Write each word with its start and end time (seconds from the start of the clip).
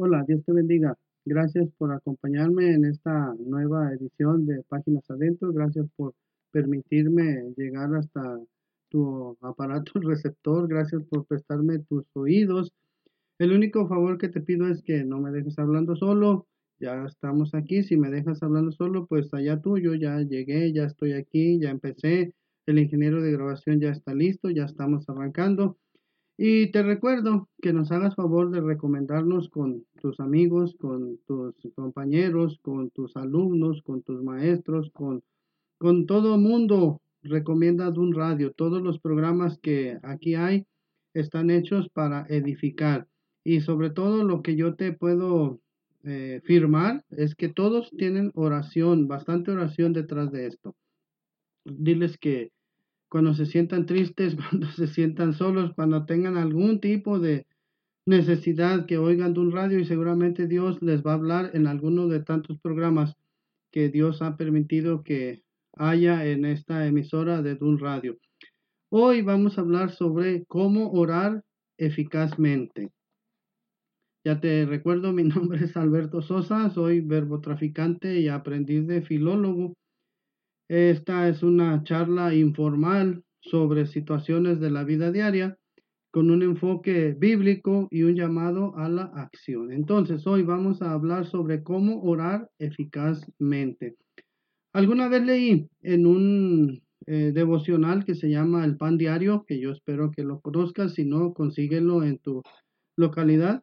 Hola, 0.00 0.24
Dios 0.28 0.44
te 0.44 0.52
bendiga. 0.52 0.96
Gracias 1.24 1.68
por 1.76 1.92
acompañarme 1.92 2.72
en 2.72 2.84
esta 2.84 3.34
nueva 3.34 3.92
edición 3.92 4.46
de 4.46 4.62
Páginas 4.68 5.02
Adentro. 5.10 5.52
Gracias 5.52 5.88
por 5.96 6.14
permitirme 6.52 7.52
llegar 7.56 7.92
hasta 7.96 8.38
tu 8.90 9.36
aparato 9.40 9.90
receptor. 10.00 10.68
Gracias 10.68 11.02
por 11.02 11.26
prestarme 11.26 11.80
tus 11.80 12.04
oídos. 12.12 12.72
El 13.40 13.50
único 13.50 13.88
favor 13.88 14.18
que 14.18 14.28
te 14.28 14.40
pido 14.40 14.68
es 14.68 14.82
que 14.82 15.02
no 15.02 15.18
me 15.18 15.32
dejes 15.32 15.58
hablando 15.58 15.96
solo. 15.96 16.46
Ya 16.78 17.04
estamos 17.04 17.52
aquí. 17.56 17.82
Si 17.82 17.96
me 17.96 18.08
dejas 18.08 18.40
hablando 18.44 18.70
solo, 18.70 19.06
pues 19.08 19.34
allá 19.34 19.60
tú. 19.60 19.78
Yo 19.78 19.94
ya 19.94 20.20
llegué, 20.20 20.72
ya 20.72 20.84
estoy 20.84 21.14
aquí, 21.14 21.58
ya 21.58 21.70
empecé. 21.70 22.34
El 22.66 22.78
ingeniero 22.78 23.20
de 23.20 23.32
grabación 23.32 23.80
ya 23.80 23.90
está 23.90 24.14
listo, 24.14 24.48
ya 24.48 24.62
estamos 24.66 25.08
arrancando. 25.08 25.76
Y 26.40 26.70
te 26.70 26.84
recuerdo 26.84 27.48
que 27.60 27.72
nos 27.72 27.90
hagas 27.90 28.14
favor 28.14 28.52
de 28.52 28.60
recomendarnos 28.60 29.48
con 29.48 29.84
tus 30.00 30.20
amigos, 30.20 30.76
con 30.78 31.18
tus 31.26 31.56
compañeros, 31.74 32.60
con 32.62 32.90
tus 32.90 33.16
alumnos, 33.16 33.82
con 33.82 34.02
tus 34.02 34.22
maestros, 34.22 34.88
con, 34.92 35.24
con 35.78 36.06
todo 36.06 36.38
mundo. 36.38 37.02
Recomienda 37.22 37.88
un 37.88 38.14
radio. 38.14 38.52
Todos 38.52 38.80
los 38.80 39.00
programas 39.00 39.58
que 39.58 39.98
aquí 40.04 40.36
hay 40.36 40.64
están 41.12 41.50
hechos 41.50 41.88
para 41.88 42.24
edificar. 42.28 43.08
Y 43.42 43.60
sobre 43.60 43.90
todo 43.90 44.22
lo 44.22 44.40
que 44.40 44.54
yo 44.54 44.76
te 44.76 44.92
puedo 44.92 45.58
eh, 46.04 46.40
firmar 46.44 47.04
es 47.10 47.34
que 47.34 47.48
todos 47.48 47.90
tienen 47.98 48.30
oración, 48.36 49.08
bastante 49.08 49.50
oración 49.50 49.92
detrás 49.92 50.30
de 50.30 50.46
esto. 50.46 50.76
Diles 51.64 52.16
que 52.16 52.52
cuando 53.08 53.34
se 53.34 53.46
sientan 53.46 53.86
tristes, 53.86 54.36
cuando 54.50 54.66
se 54.72 54.86
sientan 54.86 55.32
solos, 55.34 55.72
cuando 55.74 56.06
tengan 56.06 56.36
algún 56.36 56.80
tipo 56.80 57.18
de 57.18 57.46
necesidad 58.06 58.86
que 58.86 58.98
oigan 58.98 59.34
de 59.34 59.40
un 59.40 59.52
radio 59.52 59.78
y 59.78 59.84
seguramente 59.84 60.46
Dios 60.46 60.80
les 60.80 61.02
va 61.02 61.12
a 61.12 61.14
hablar 61.14 61.50
en 61.54 61.66
alguno 61.66 62.08
de 62.08 62.20
tantos 62.20 62.58
programas 62.58 63.16
que 63.70 63.90
Dios 63.90 64.22
ha 64.22 64.36
permitido 64.36 65.02
que 65.02 65.42
haya 65.76 66.26
en 66.26 66.44
esta 66.44 66.86
emisora 66.86 67.42
de 67.42 67.58
un 67.60 67.78
radio. 67.78 68.16
Hoy 68.90 69.20
vamos 69.20 69.58
a 69.58 69.60
hablar 69.60 69.90
sobre 69.90 70.44
cómo 70.46 70.90
orar 70.92 71.44
eficazmente. 71.76 72.90
Ya 74.24 74.40
te 74.40 74.64
recuerdo, 74.66 75.12
mi 75.12 75.22
nombre 75.24 75.64
es 75.64 75.76
Alberto 75.76 76.22
Sosa, 76.22 76.70
soy 76.70 77.00
verbo 77.00 77.40
traficante 77.40 78.18
y 78.18 78.28
aprendiz 78.28 78.86
de 78.86 79.02
filólogo. 79.02 79.74
Esta 80.68 81.28
es 81.28 81.42
una 81.42 81.82
charla 81.82 82.34
informal 82.34 83.24
sobre 83.40 83.86
situaciones 83.86 84.60
de 84.60 84.70
la 84.70 84.84
vida 84.84 85.10
diaria 85.10 85.56
con 86.10 86.30
un 86.30 86.42
enfoque 86.42 87.14
bíblico 87.18 87.88
y 87.90 88.02
un 88.02 88.14
llamado 88.14 88.76
a 88.76 88.88
la 88.90 89.04
acción. 89.04 89.72
Entonces, 89.72 90.26
hoy 90.26 90.42
vamos 90.42 90.82
a 90.82 90.92
hablar 90.92 91.26
sobre 91.26 91.62
cómo 91.62 92.02
orar 92.02 92.50
eficazmente. 92.58 93.96
Alguna 94.74 95.08
vez 95.08 95.24
leí 95.24 95.68
en 95.80 96.06
un 96.06 96.82
eh, 97.06 97.32
devocional 97.32 98.04
que 98.04 98.14
se 98.14 98.28
llama 98.28 98.66
El 98.66 98.76
Pan 98.76 98.98
Diario, 98.98 99.44
que 99.46 99.58
yo 99.58 99.72
espero 99.72 100.10
que 100.10 100.22
lo 100.22 100.40
conozcas, 100.40 100.92
si 100.94 101.06
no, 101.06 101.32
consíguelo 101.32 102.02
en 102.02 102.18
tu 102.18 102.42
localidad. 102.96 103.62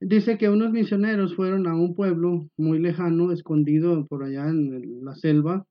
Dice 0.00 0.36
que 0.36 0.48
unos 0.48 0.72
misioneros 0.72 1.36
fueron 1.36 1.68
a 1.68 1.74
un 1.76 1.94
pueblo 1.94 2.48
muy 2.56 2.80
lejano, 2.80 3.30
escondido 3.30 4.06
por 4.06 4.24
allá 4.24 4.48
en 4.48 5.04
la 5.04 5.14
selva, 5.14 5.66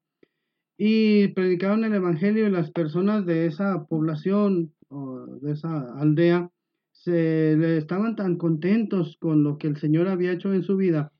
y 0.81 1.27
predicaron 1.27 1.83
el 1.83 1.93
Evangelio 1.93 2.47
y 2.47 2.51
las 2.51 2.71
personas 2.71 3.25
de 3.25 3.47
esa 3.47 3.85
población 3.85 4.73
o 4.87 5.25
de 5.41 5.51
esa 5.51 5.99
aldea 5.99 6.49
se 6.93 7.57
le 7.57 7.77
estaban 7.77 8.15
tan 8.15 8.37
contentos 8.37 9.17
con 9.19 9.43
lo 9.43 9.57
que 9.57 9.67
el 9.67 9.75
Señor 9.75 10.07
había 10.07 10.31
hecho 10.31 10.53
en 10.53 10.63
su 10.63 10.77
vida 10.77 11.11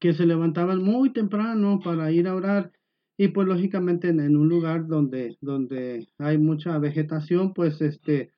que 0.00 0.14
se 0.14 0.26
levantaban 0.26 0.82
muy 0.82 1.12
temprano 1.12 1.78
para 1.78 2.10
ir 2.10 2.26
a 2.26 2.34
orar. 2.34 2.72
Y 3.16 3.28
pues 3.28 3.46
lógicamente 3.46 4.08
en, 4.08 4.36
un 4.36 4.48
lugar 4.48 4.88
donde, 4.88 5.36
donde 5.40 6.08
hay 6.18 6.38
mucha 6.38 6.76
vegetación 6.78 7.54
pues 7.54 7.80
este 7.80 8.32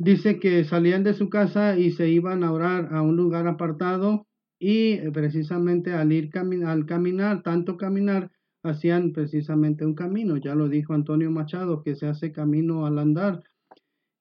dice 0.00 0.40
que 0.40 0.64
salían 0.64 1.04
de 1.04 1.14
su 1.14 1.28
casa 1.28 1.78
y 1.78 1.92
se 1.92 2.08
iban 2.08 2.42
a 2.42 2.50
orar 2.50 2.92
a 2.92 3.02
un 3.02 3.14
lugar 3.14 3.46
apartado 3.46 4.26
y 4.58 4.96
precisamente 5.10 5.92
al 5.92 6.10
ir 6.10 6.30
al 6.66 6.86
caminar 6.86 7.42
tanto 7.44 7.76
caminar 7.76 8.32
hacían 8.62 9.12
precisamente 9.12 9.84
un 9.84 9.94
camino. 9.94 10.36
Ya 10.36 10.54
lo 10.54 10.68
dijo 10.68 10.94
Antonio 10.94 11.30
Machado, 11.30 11.82
que 11.82 11.94
se 11.94 12.06
hace 12.06 12.32
camino 12.32 12.86
al 12.86 12.98
andar. 12.98 13.42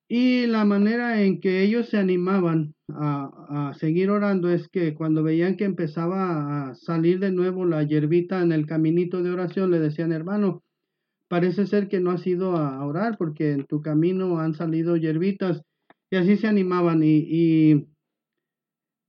Y 0.08 0.48
la 0.48 0.66
manera 0.66 1.22
en 1.22 1.40
que 1.40 1.62
ellos 1.62 1.90
se 1.90 1.98
animaban 1.98 2.74
a, 2.90 3.70
a, 3.70 3.74
seguir 3.76 4.10
orando 4.10 4.50
es 4.50 4.68
que 4.68 4.96
cuando 4.96 5.22
veían 5.22 5.56
que 5.56 5.66
empezaba 5.66 6.70
a 6.70 6.76
salir 6.76 7.20
de 7.20 7.32
nuevo 7.32 7.64
la 7.66 7.84
hierbita 7.84 8.42
en 8.42 8.52
el 8.52 8.66
caminito 8.66 9.22
de 9.22 9.30
oración, 9.30 9.70
le 9.70 9.80
decían, 9.80 10.12
hermano, 10.12 10.64
parece 11.28 11.68
ser 11.68 11.88
que 11.90 12.00
no 12.00 12.10
has 12.10 12.26
ido 12.26 12.58
a 12.58 12.84
orar 12.84 13.18
porque 13.18 13.52
en 13.52 13.66
tu 13.66 13.82
camino 13.82 14.40
han 14.40 14.56
salido 14.56 14.98
hierbitas. 14.98 15.62
Y 16.10 16.16
así 16.16 16.38
se 16.38 16.48
animaban. 16.48 17.04
Y, 17.04 17.26
y 17.30 17.88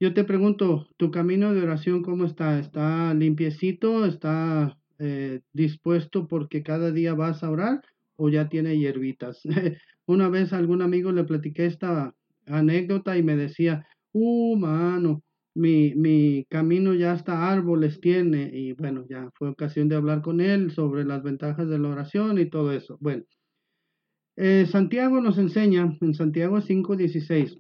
yo 0.01 0.13
te 0.13 0.25
pregunto, 0.25 0.87
¿tu 0.99 1.11
camino 1.11 1.55
de 1.55 1.63
oración 1.63 2.03
cómo 2.03 2.27
está? 2.27 2.59
¿Está 2.59 3.15
limpiecito? 3.15 4.05
¿Está 4.05 4.80
eh, 5.01 5.41
dispuesto 5.53 6.29
porque 6.29 6.63
cada 6.63 6.93
día 6.93 7.15
vas 7.15 7.43
a 7.43 7.51
orar 7.51 7.83
o 8.17 8.29
ya 8.29 8.49
tiene 8.49 8.79
hierbitas. 8.79 9.41
Una 10.07 10.29
vez 10.29 10.53
a 10.53 10.59
algún 10.59 10.83
amigo 10.83 11.11
le 11.11 11.25
platiqué 11.25 11.67
esta 11.67 12.15
anécdota 12.47 13.17
y 13.17 13.23
me 13.23 13.35
decía, 13.35 13.87
uh, 14.13 14.57
mano, 14.57 15.23
mi, 15.55 15.95
mi 15.95 16.45
camino 16.51 16.95
ya 16.95 17.13
hasta 17.13 17.51
árboles 17.51 18.01
tiene. 18.01 18.51
Y 18.53 18.73
bueno, 18.73 19.07
ya 19.09 19.31
fue 19.35 19.49
ocasión 19.49 19.89
de 19.89 19.97
hablar 19.97 20.21
con 20.21 20.41
él 20.41 20.71
sobre 20.71 21.05
las 21.05 21.23
ventajas 21.23 21.69
de 21.69 21.79
la 21.79 21.89
oración 21.89 22.39
y 22.39 22.51
todo 22.51 22.73
eso. 22.73 22.99
Bueno, 23.01 23.25
eh, 24.37 24.67
Santiago 24.67 25.21
nos 25.21 25.39
enseña 25.39 25.97
en 26.01 26.15
Santiago 26.15 26.61
5:16, 26.61 27.59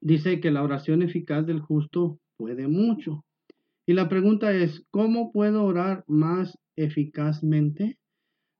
dice 0.00 0.40
que 0.40 0.50
la 0.50 0.62
oración 0.62 1.02
eficaz 1.02 1.46
del 1.46 1.60
justo 1.60 2.18
puede 2.36 2.68
mucho. 2.68 3.24
Y 3.86 3.92
la 3.92 4.08
pregunta 4.08 4.52
es, 4.52 4.84
¿cómo 4.90 5.30
puedo 5.30 5.64
orar 5.64 6.04
más 6.06 6.58
eficazmente? 6.76 7.98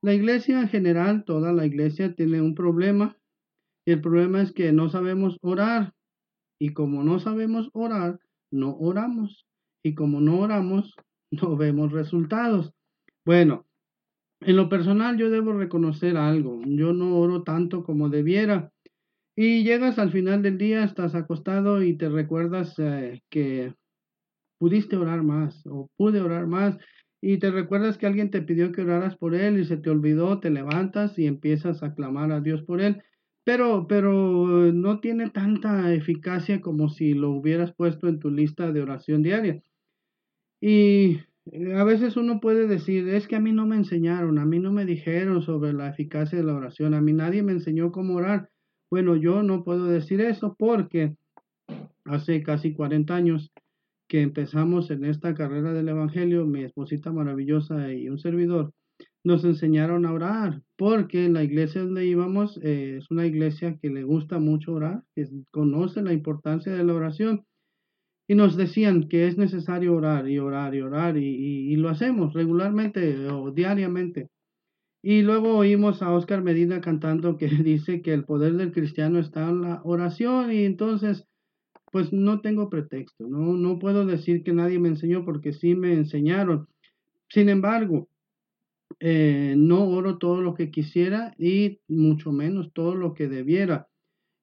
La 0.02 0.12
iglesia 0.12 0.60
en 0.60 0.68
general, 0.68 1.24
toda 1.24 1.52
la 1.52 1.64
iglesia 1.64 2.14
tiene 2.14 2.42
un 2.42 2.54
problema. 2.54 3.16
Y 3.86 3.92
el 3.92 4.02
problema 4.02 4.42
es 4.42 4.52
que 4.52 4.72
no 4.72 4.90
sabemos 4.90 5.38
orar. 5.40 5.94
Y 6.60 6.74
como 6.74 7.02
no 7.02 7.18
sabemos 7.18 7.70
orar, 7.72 8.18
no 8.50 8.76
oramos. 8.76 9.46
Y 9.82 9.94
como 9.94 10.20
no 10.20 10.40
oramos, 10.40 10.94
no 11.30 11.56
vemos 11.56 11.92
resultados. 11.92 12.72
Bueno, 13.24 13.66
en 14.40 14.56
lo 14.56 14.68
personal 14.68 15.16
yo 15.16 15.30
debo 15.30 15.54
reconocer 15.54 16.18
algo. 16.18 16.60
Yo 16.66 16.92
no 16.92 17.16
oro 17.16 17.42
tanto 17.42 17.82
como 17.82 18.10
debiera. 18.10 18.70
Y 19.36 19.64
llegas 19.64 19.98
al 19.98 20.12
final 20.12 20.42
del 20.42 20.58
día, 20.58 20.84
estás 20.84 21.14
acostado 21.14 21.82
y 21.82 21.96
te 21.96 22.10
recuerdas 22.10 22.78
eh, 22.78 23.22
que 23.30 23.74
pudiste 24.59 24.97
orar 24.97 25.22
más 25.22 25.66
o 25.66 25.91
pude 25.97 26.20
orar 26.20 26.47
más 26.47 26.78
y 27.20 27.38
te 27.38 27.50
recuerdas 27.50 27.97
que 27.97 28.06
alguien 28.06 28.31
te 28.31 28.42
pidió 28.42 28.72
que 28.72 28.82
oraras 28.82 29.16
por 29.16 29.34
él 29.34 29.59
y 29.59 29.65
se 29.65 29.78
te 29.78 29.88
olvidó, 29.88 30.41
te 30.41 30.50
levantas 30.50 31.19
y 31.19 31.26
empiezas 31.26 31.82
a 31.82 31.94
clamar 31.94 32.32
a 32.32 32.41
Dios 32.41 32.62
por 32.62 32.82
él, 32.82 33.03
pero 33.44 33.87
pero 33.88 34.72
no 34.72 35.00
tiene 35.00 35.31
tanta 35.31 35.93
eficacia 35.94 36.60
como 36.60 36.88
si 36.91 37.14
lo 37.14 37.31
hubieras 37.31 37.72
puesto 37.72 38.09
en 38.09 38.19
tu 38.20 38.31
lista 38.31 38.72
de 38.72 38.82
oración 38.82 39.22
diaria. 39.22 39.62
Y 40.60 41.20
eh, 41.53 41.75
a 41.75 41.84
veces 41.84 42.16
uno 42.16 42.41
puede 42.41 42.66
decir, 42.66 43.09
es 43.09 43.28
que 43.28 43.37
a 43.37 43.41
mí 43.41 43.53
no 43.53 43.66
me 43.66 43.76
enseñaron, 43.76 44.38
a 44.38 44.47
mí 44.47 44.59
no 44.59 44.72
me 44.72 44.84
dijeron 44.84 45.43
sobre 45.43 45.72
la 45.72 45.88
eficacia 45.88 46.38
de 46.38 46.44
la 46.44 46.54
oración, 46.54 46.94
a 46.94 47.00
mí 47.00 47.12
nadie 47.12 47.43
me 47.43 47.53
enseñó 47.53 47.93
cómo 47.93 48.14
orar. 48.16 48.50
Bueno, 48.91 49.16
yo 49.16 49.43
no 49.43 49.64
puedo 49.64 49.87
decir 49.87 50.20
eso 50.20 50.56
porque 50.59 51.16
hace 52.04 52.43
casi 52.43 52.72
40 52.72 53.14
años 53.14 53.53
que 54.08 54.22
empezamos 54.22 54.90
en 54.90 55.04
esta 55.04 55.34
carrera 55.34 55.72
del 55.72 55.88
Evangelio, 55.88 56.46
mi 56.46 56.62
esposita 56.62 57.12
maravillosa 57.12 57.92
y 57.92 58.08
un 58.08 58.18
servidor, 58.18 58.72
nos 59.24 59.44
enseñaron 59.44 60.04
a 60.04 60.12
orar, 60.12 60.62
porque 60.76 61.28
la 61.30 61.42
iglesia 61.42 61.82
donde 61.82 62.06
íbamos 62.06 62.58
eh, 62.62 62.98
es 62.98 63.10
una 63.10 63.26
iglesia 63.26 63.78
que 63.80 63.88
le 63.88 64.04
gusta 64.04 64.38
mucho 64.38 64.74
orar, 64.74 65.02
que 65.14 65.26
conoce 65.50 66.02
la 66.02 66.12
importancia 66.12 66.72
de 66.72 66.84
la 66.84 66.94
oración. 66.94 67.44
Y 68.28 68.34
nos 68.34 68.56
decían 68.56 69.08
que 69.08 69.26
es 69.26 69.36
necesario 69.36 69.94
orar 69.94 70.28
y 70.28 70.38
orar 70.38 70.74
y 70.74 70.80
orar 70.80 71.16
y, 71.18 71.72
y 71.72 71.76
lo 71.76 71.90
hacemos 71.90 72.32
regularmente 72.32 73.28
o 73.28 73.50
diariamente. 73.50 74.28
Y 75.02 75.20
luego 75.20 75.58
oímos 75.58 76.00
a 76.00 76.10
Oscar 76.12 76.42
Medina 76.42 76.80
cantando 76.80 77.36
que 77.36 77.46
dice 77.62 78.00
que 78.00 78.14
el 78.14 78.24
poder 78.24 78.54
del 78.54 78.72
cristiano 78.72 79.18
está 79.18 79.48
en 79.50 79.62
la 79.62 79.82
oración 79.84 80.52
y 80.52 80.64
entonces 80.64 81.26
pues 81.94 82.12
no 82.12 82.41
tengo 82.41 82.69
pretexto, 82.70 83.29
no, 83.29 83.52
no 83.52 83.79
puedo 83.79 84.05
decir 84.05 84.43
que 84.43 84.52
nadie 84.52 84.81
me 84.81 84.88
enseñó 84.88 85.25
porque 85.25 85.52
sí 85.52 85.76
me 85.76 85.93
enseñaron. 85.93 86.67
Sin 87.29 87.49
embargo, 87.49 88.08
eh, 88.99 89.55
no 89.56 89.85
oro 89.85 90.19
todo 90.19 90.41
lo 90.41 90.55
que 90.55 90.73
quisiera 90.73 91.37
y 91.38 91.79
mucho 91.87 92.32
menos 92.32 92.73
todo 92.73 92.96
lo 92.96 93.14
que 93.14 93.29
debiera. 93.29 93.87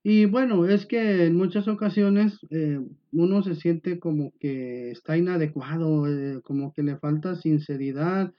Y 0.01 0.27
bueno, 0.27 0.65
es 0.65 0.86
que 0.86 1.25
en 1.25 1.36
muchas 1.36 1.68
ocasiones 1.68 2.39
eh, 2.51 2.80
uno 3.12 3.44
se 3.44 3.56
siente 3.56 4.00
como 4.00 4.31
que 4.39 4.92
está 4.92 5.18
inadecuado, 5.18 6.07
eh, 6.07 6.39
como 6.44 6.71
que 6.71 6.83
le 6.83 6.95
falta 7.00 7.36
sinceridad 7.36 8.33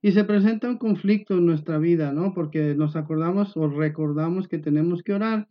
y 0.00 0.12
se 0.12 0.24
presenta 0.24 0.70
un 0.70 0.78
conflicto 0.78 1.34
en 1.34 1.44
nuestra 1.44 1.76
vida, 1.76 2.10
¿no? 2.14 2.32
Porque 2.32 2.74
nos 2.74 2.96
acordamos 2.96 3.54
o 3.58 3.68
recordamos 3.68 4.48
que 4.48 4.56
tenemos 4.56 5.02
que 5.02 5.12
orar 5.12 5.46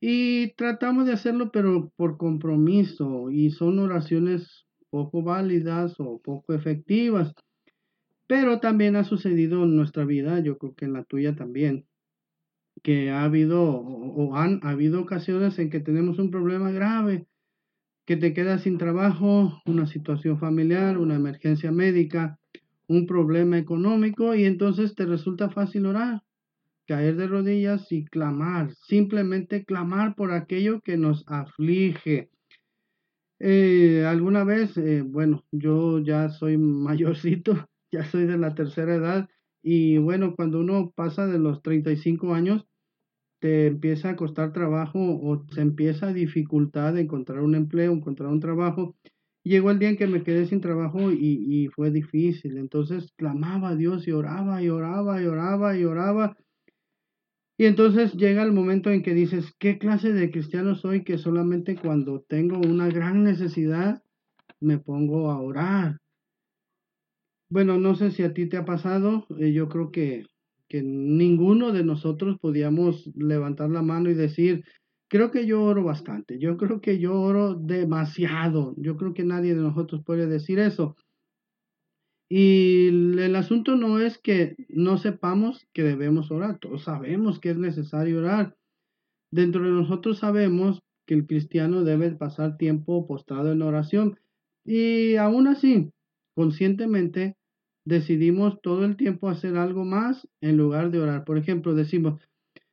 y 0.00 0.52
tratamos 0.54 1.06
de 1.06 1.12
hacerlo, 1.12 1.50
pero 1.50 1.92
por 1.96 2.16
compromiso 2.18 3.30
y 3.30 3.50
son 3.50 3.78
oraciones 3.78 4.66
poco 4.90 5.22
válidas 5.22 5.94
o 5.98 6.20
poco 6.20 6.54
efectivas. 6.54 7.34
Pero 8.26 8.60
también 8.60 8.96
ha 8.96 9.04
sucedido 9.04 9.64
en 9.64 9.76
nuestra 9.76 10.04
vida, 10.04 10.40
yo 10.40 10.58
creo 10.58 10.74
que 10.74 10.84
en 10.84 10.92
la 10.92 11.04
tuya 11.04 11.34
también, 11.34 11.86
que 12.82 13.10
ha 13.10 13.24
habido 13.24 13.62
o, 13.62 14.36
han 14.36 14.60
habido 14.62 15.00
ocasiones 15.00 15.58
en 15.58 15.70
que 15.70 15.80
tenemos 15.80 16.18
un 16.18 16.30
problema 16.30 16.70
grave, 16.70 17.26
que 18.06 18.16
te 18.16 18.32
quedas 18.34 18.62
sin 18.62 18.78
trabajo, 18.78 19.60
una 19.66 19.86
situación 19.86 20.38
familiar, 20.38 20.98
una 20.98 21.16
emergencia 21.16 21.72
médica, 21.72 22.38
un 22.86 23.06
problema 23.06 23.58
económico 23.58 24.34
y 24.34 24.44
entonces 24.44 24.94
te 24.94 25.04
resulta 25.06 25.50
fácil 25.50 25.86
orar, 25.86 26.22
caer 26.88 27.16
de 27.16 27.26
rodillas 27.26 27.92
y 27.92 28.06
clamar, 28.06 28.72
simplemente 28.86 29.64
clamar 29.66 30.14
por 30.16 30.32
aquello 30.32 30.80
que 30.80 30.96
nos 30.96 31.22
aflige. 31.28 32.30
Eh, 33.40 34.04
alguna 34.06 34.42
vez, 34.42 34.76
eh, 34.78 35.02
bueno, 35.02 35.44
yo 35.52 35.98
ya 35.98 36.30
soy 36.30 36.56
mayorcito, 36.56 37.68
ya 37.92 38.04
soy 38.04 38.24
de 38.24 38.38
la 38.38 38.54
tercera 38.54 38.94
edad 38.94 39.28
y 39.62 39.98
bueno, 39.98 40.34
cuando 40.34 40.60
uno 40.60 40.90
pasa 40.96 41.26
de 41.26 41.38
los 41.38 41.62
35 41.62 42.34
años, 42.34 42.66
te 43.40 43.66
empieza 43.66 44.10
a 44.10 44.16
costar 44.16 44.52
trabajo 44.52 44.98
o 44.98 45.46
se 45.52 45.60
empieza 45.60 46.08
a 46.08 46.12
dificultad 46.14 46.94
de 46.94 47.02
encontrar 47.02 47.40
un 47.40 47.54
empleo, 47.54 47.92
encontrar 47.92 48.30
un 48.30 48.40
trabajo. 48.40 48.96
Llegó 49.44 49.70
el 49.70 49.78
día 49.78 49.90
en 49.90 49.96
que 49.96 50.06
me 50.06 50.24
quedé 50.24 50.46
sin 50.46 50.60
trabajo 50.60 51.12
y, 51.12 51.46
y 51.48 51.68
fue 51.68 51.90
difícil. 51.90 52.58
Entonces 52.58 53.12
clamaba 53.16 53.70
a 53.70 53.76
Dios 53.76 54.08
y 54.08 54.12
oraba 54.12 54.62
y 54.62 54.70
oraba 54.70 55.22
y 55.22 55.26
oraba 55.26 55.76
y 55.76 55.84
oraba. 55.84 56.36
Y 57.60 57.66
entonces 57.66 58.14
llega 58.14 58.44
el 58.44 58.52
momento 58.52 58.88
en 58.90 59.02
que 59.02 59.14
dices, 59.14 59.52
¿qué 59.58 59.78
clase 59.78 60.12
de 60.12 60.30
cristiano 60.30 60.76
soy 60.76 61.02
que 61.02 61.18
solamente 61.18 61.76
cuando 61.76 62.20
tengo 62.20 62.56
una 62.56 62.86
gran 62.86 63.24
necesidad 63.24 64.00
me 64.60 64.78
pongo 64.78 65.32
a 65.32 65.40
orar? 65.40 65.98
Bueno, 67.50 67.76
no 67.76 67.96
sé 67.96 68.12
si 68.12 68.22
a 68.22 68.32
ti 68.32 68.46
te 68.46 68.58
ha 68.58 68.64
pasado, 68.64 69.26
eh, 69.40 69.52
yo 69.52 69.68
creo 69.68 69.90
que, 69.90 70.26
que 70.68 70.82
ninguno 70.82 71.72
de 71.72 71.82
nosotros 71.82 72.38
podíamos 72.38 73.10
levantar 73.16 73.70
la 73.70 73.82
mano 73.82 74.08
y 74.08 74.14
decir, 74.14 74.64
creo 75.08 75.32
que 75.32 75.44
yo 75.44 75.64
oro 75.64 75.82
bastante, 75.82 76.38
yo 76.38 76.56
creo 76.58 76.80
que 76.80 77.00
yo 77.00 77.20
oro 77.20 77.54
demasiado, 77.54 78.72
yo 78.76 78.96
creo 78.96 79.14
que 79.14 79.24
nadie 79.24 79.56
de 79.56 79.62
nosotros 79.62 80.04
puede 80.04 80.28
decir 80.28 80.60
eso. 80.60 80.94
Y 82.30 82.88
el 82.88 83.34
asunto 83.36 83.76
no 83.76 84.00
es 84.00 84.18
que 84.18 84.54
no 84.68 84.98
sepamos 84.98 85.66
que 85.72 85.82
debemos 85.82 86.30
orar, 86.30 86.58
todos 86.58 86.84
sabemos 86.84 87.40
que 87.40 87.50
es 87.50 87.56
necesario 87.56 88.18
orar. 88.18 88.56
Dentro 89.30 89.64
de 89.64 89.70
nosotros 89.70 90.18
sabemos 90.18 90.82
que 91.06 91.14
el 91.14 91.26
cristiano 91.26 91.84
debe 91.84 92.10
pasar 92.10 92.58
tiempo 92.58 93.06
postrado 93.06 93.52
en 93.52 93.62
oración 93.62 94.18
y 94.64 95.16
aún 95.16 95.46
así, 95.46 95.90
conscientemente, 96.34 97.36
decidimos 97.86 98.60
todo 98.60 98.84
el 98.84 98.96
tiempo 98.96 99.30
hacer 99.30 99.56
algo 99.56 99.86
más 99.86 100.28
en 100.42 100.58
lugar 100.58 100.90
de 100.90 101.00
orar. 101.00 101.24
Por 101.24 101.38
ejemplo, 101.38 101.74
decimos, 101.74 102.20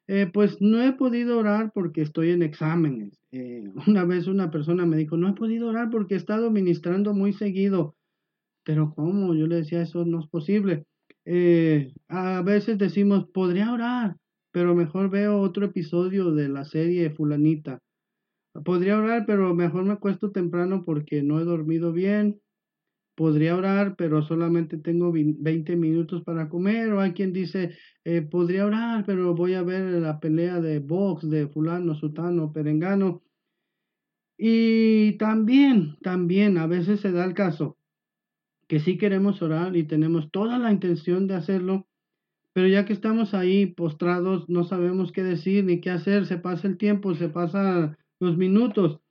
eh, 0.07 0.29
pues 0.31 0.61
no 0.61 0.83
he 0.83 0.91
podido 0.91 1.39
orar 1.39 1.71
porque 1.73 2.01
estoy 2.01 2.31
en 2.31 2.43
exámenes. 2.43 3.17
Eh, 3.31 3.63
una 3.87 4.03
vez 4.03 4.27
una 4.27 4.51
persona 4.51 4.85
me 4.85 4.97
dijo, 4.97 5.15
no 5.15 5.29
he 5.29 5.33
podido 5.33 5.69
orar 5.69 5.89
porque 5.89 6.15
he 6.15 6.17
estado 6.17 6.51
ministrando 6.51 7.13
muy 7.13 7.31
seguido. 7.31 7.95
Pero 8.65 8.93
¿cómo? 8.93 9.33
Yo 9.35 9.47
le 9.47 9.57
decía, 9.57 9.81
eso 9.81 10.03
no 10.03 10.19
es 10.19 10.27
posible. 10.27 10.85
Eh, 11.23 11.93
a 12.09 12.41
veces 12.41 12.77
decimos, 12.77 13.27
podría 13.33 13.71
orar, 13.71 14.17
pero 14.51 14.75
mejor 14.75 15.09
veo 15.09 15.39
otro 15.39 15.65
episodio 15.65 16.31
de 16.31 16.49
la 16.49 16.65
serie 16.65 17.11
fulanita. 17.11 17.79
Podría 18.65 18.97
orar, 18.97 19.25
pero 19.25 19.53
mejor 19.53 19.85
me 19.85 19.93
acuesto 19.93 20.31
temprano 20.31 20.83
porque 20.83 21.21
no 21.23 21.39
he 21.39 21.43
dormido 21.43 21.93
bien 21.93 22.41
podría 23.15 23.55
orar, 23.55 23.95
pero 23.97 24.21
solamente 24.21 24.77
tengo 24.77 25.11
20 25.11 25.75
minutos 25.77 26.23
para 26.23 26.49
comer, 26.49 26.91
o 26.91 26.99
hay 26.99 27.13
quien 27.13 27.31
dice, 27.31 27.71
eh, 28.03 28.21
podría 28.21 28.65
orar, 28.65 29.05
pero 29.05 29.33
voy 29.33 29.53
a 29.53 29.63
ver 29.63 30.01
la 30.01 30.19
pelea 30.19 30.59
de 30.59 30.79
box 30.79 31.29
de 31.29 31.47
fulano, 31.47 31.95
sutano, 31.95 32.51
perengano. 32.51 33.23
Y 34.37 35.13
también, 35.13 35.95
también 36.01 36.57
a 36.57 36.67
veces 36.67 36.99
se 36.99 37.13
da 37.13 37.23
el 37.23 37.33
caso 37.33 37.77
que 38.67 38.79
sí 38.79 38.97
queremos 38.97 39.41
orar 39.41 39.75
y 39.75 39.83
tenemos 39.83 40.31
toda 40.31 40.57
la 40.59 40.71
intención 40.71 41.27
de 41.27 41.35
hacerlo, 41.35 41.87
pero 42.53 42.67
ya 42.67 42.85
que 42.85 42.93
estamos 42.93 43.33
ahí 43.33 43.67
postrados, 43.67 44.49
no 44.49 44.63
sabemos 44.63 45.11
qué 45.11 45.23
decir 45.23 45.65
ni 45.65 45.81
qué 45.81 45.91
hacer, 45.91 46.25
se 46.25 46.37
pasa 46.37 46.67
el 46.67 46.77
tiempo, 46.77 47.13
se 47.15 47.29
pasan 47.29 47.97
los 48.19 48.37
minutos 48.37 49.01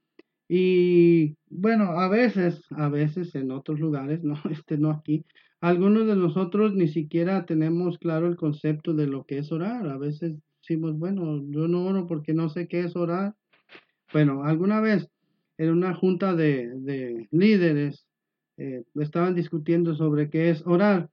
y 0.48 1.36
bueno, 1.48 1.98
a 1.98 2.08
veces, 2.08 2.62
a 2.70 2.88
veces 2.88 3.34
en 3.34 3.50
otros 3.50 3.80
lugares, 3.80 4.22
no, 4.24 4.40
este 4.50 4.78
no 4.78 4.90
aquí, 4.90 5.24
algunos 5.60 6.06
de 6.06 6.16
nosotros 6.16 6.74
ni 6.74 6.88
siquiera 6.88 7.46
tenemos 7.46 7.98
claro 7.98 8.28
el 8.28 8.36
concepto 8.36 8.92
de 8.92 9.06
lo 9.06 9.24
que 9.24 9.38
es 9.38 9.50
orar. 9.50 9.88
A 9.88 9.96
veces 9.96 10.34
decimos, 10.60 10.98
bueno, 10.98 11.42
yo 11.48 11.68
no 11.68 11.86
oro 11.86 12.06
porque 12.06 12.34
no 12.34 12.50
sé 12.50 12.68
qué 12.68 12.80
es 12.80 12.96
orar. 12.96 13.34
Bueno, 14.12 14.44
alguna 14.44 14.80
vez 14.80 15.08
en 15.56 15.70
una 15.70 15.94
junta 15.94 16.34
de, 16.34 16.70
de 16.80 17.28
líderes 17.30 18.03
eh, 18.56 18.84
estaban 18.94 19.34
discutiendo 19.34 19.94
sobre 19.94 20.30
qué 20.30 20.50
es 20.50 20.66
orar 20.66 21.10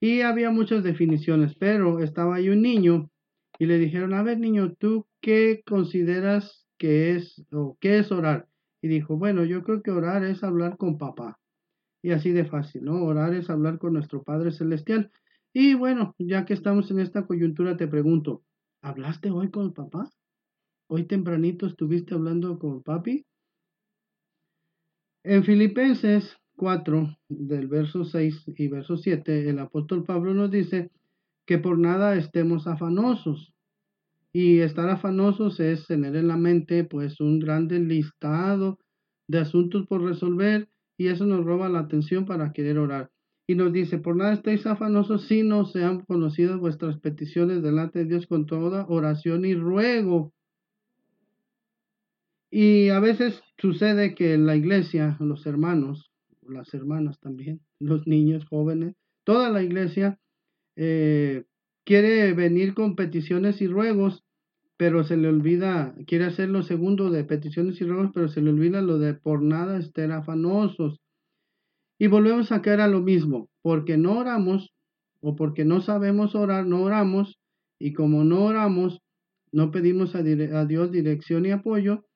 y 0.00 0.22
había 0.22 0.50
muchas 0.50 0.82
definiciones, 0.82 1.54
pero 1.54 2.00
estaba 2.00 2.36
ahí 2.36 2.48
un 2.48 2.62
niño 2.62 3.10
y 3.58 3.66
le 3.66 3.78
dijeron, 3.78 4.14
a 4.14 4.22
ver 4.22 4.38
niño, 4.38 4.74
¿tú 4.78 5.06
qué 5.20 5.62
consideras 5.66 6.66
que 6.78 7.16
es 7.16 7.44
o 7.52 7.76
qué 7.80 7.98
es 7.98 8.10
orar? 8.10 8.50
y 8.82 8.88
dijo, 8.88 9.16
bueno, 9.16 9.44
yo 9.44 9.62
creo 9.62 9.82
que 9.82 9.90
orar 9.90 10.24
es 10.24 10.42
hablar 10.42 10.76
con 10.76 10.98
papá. 10.98 11.38
Y 12.02 12.12
así 12.12 12.32
de 12.32 12.46
fácil, 12.46 12.84
¿no? 12.84 13.04
Orar 13.04 13.34
es 13.34 13.50
hablar 13.50 13.78
con 13.78 13.92
nuestro 13.92 14.22
Padre 14.22 14.52
Celestial. 14.52 15.10
Y 15.52 15.74
bueno, 15.74 16.14
ya 16.18 16.46
que 16.46 16.54
estamos 16.54 16.90
en 16.90 17.00
esta 17.00 17.26
coyuntura, 17.26 17.76
te 17.76 17.86
pregunto, 17.86 18.42
¿hablaste 18.82 19.30
hoy 19.30 19.50
con 19.50 19.74
papá? 19.74 20.10
¿Hoy 20.88 21.04
tempranito 21.04 21.66
estuviste 21.66 22.14
hablando 22.14 22.58
con 22.58 22.82
papi? 22.82 23.26
En 25.24 25.44
Filipenses 25.44 26.36
4, 26.60 27.16
del 27.30 27.68
verso 27.68 28.04
6 28.04 28.52
y 28.58 28.68
verso 28.68 28.98
7, 28.98 29.48
el 29.48 29.60
apóstol 29.60 30.04
Pablo 30.04 30.34
nos 30.34 30.50
dice 30.50 30.90
que 31.46 31.56
por 31.56 31.78
nada 31.78 32.16
estemos 32.16 32.66
afanosos, 32.66 33.54
y 34.30 34.58
estar 34.58 34.90
afanosos 34.90 35.58
es 35.58 35.86
tener 35.86 36.14
en 36.16 36.28
la 36.28 36.36
mente 36.36 36.84
pues 36.84 37.18
un 37.18 37.38
grande 37.40 37.78
listado 37.80 38.78
de 39.26 39.38
asuntos 39.38 39.86
por 39.86 40.02
resolver 40.02 40.68
y 40.98 41.06
eso 41.06 41.24
nos 41.24 41.46
roba 41.46 41.70
la 41.70 41.78
atención 41.78 42.26
para 42.26 42.52
querer 42.52 42.76
orar. 42.76 43.10
Y 43.46 43.54
nos 43.54 43.72
dice, 43.72 43.96
por 43.96 44.14
nada 44.14 44.34
estéis 44.34 44.66
afanosos 44.66 45.26
si 45.28 45.42
no 45.42 45.64
sean 45.64 46.00
conocidas 46.04 46.58
vuestras 46.58 46.98
peticiones 46.98 47.62
delante 47.62 48.00
de 48.00 48.04
Dios 48.04 48.26
con 48.26 48.44
toda 48.44 48.84
oración 48.86 49.46
y 49.46 49.54
ruego. 49.54 50.34
Y 52.50 52.90
a 52.90 53.00
veces 53.00 53.42
sucede 53.56 54.14
que 54.14 54.34
en 54.34 54.44
la 54.44 54.56
iglesia, 54.56 55.16
los 55.20 55.46
hermanos, 55.46 56.10
las 56.50 56.72
hermanas 56.74 57.18
también, 57.20 57.60
los 57.78 58.06
niños 58.06 58.44
jóvenes, 58.46 58.94
toda 59.24 59.50
la 59.50 59.62
iglesia 59.62 60.18
eh, 60.76 61.44
quiere 61.84 62.32
venir 62.32 62.74
con 62.74 62.96
peticiones 62.96 63.60
y 63.60 63.66
ruegos, 63.66 64.22
pero 64.76 65.04
se 65.04 65.16
le 65.16 65.28
olvida, 65.28 65.94
quiere 66.06 66.24
hacer 66.24 66.48
lo 66.48 66.62
segundo 66.62 67.10
de 67.10 67.24
peticiones 67.24 67.80
y 67.80 67.84
ruegos, 67.84 68.12
pero 68.14 68.28
se 68.28 68.40
le 68.40 68.50
olvida 68.50 68.80
lo 68.80 68.98
de 68.98 69.14
por 69.14 69.42
nada 69.42 69.78
estén 69.78 70.10
afanosos. 70.10 71.00
Y 71.98 72.06
volvemos 72.06 72.50
a 72.50 72.62
caer 72.62 72.80
a 72.80 72.88
lo 72.88 73.00
mismo, 73.00 73.50
porque 73.60 73.98
no 73.98 74.18
oramos 74.18 74.72
o 75.20 75.36
porque 75.36 75.66
no 75.66 75.82
sabemos 75.82 76.34
orar, 76.34 76.66
no 76.66 76.82
oramos, 76.82 77.38
y 77.78 77.92
como 77.92 78.24
no 78.24 78.44
oramos, 78.44 79.02
no 79.52 79.70
pedimos 79.70 80.14
a, 80.14 80.20
a 80.20 80.64
Dios 80.64 80.90
dirección 80.90 81.44
y 81.44 81.50
apoyo, 81.50 82.06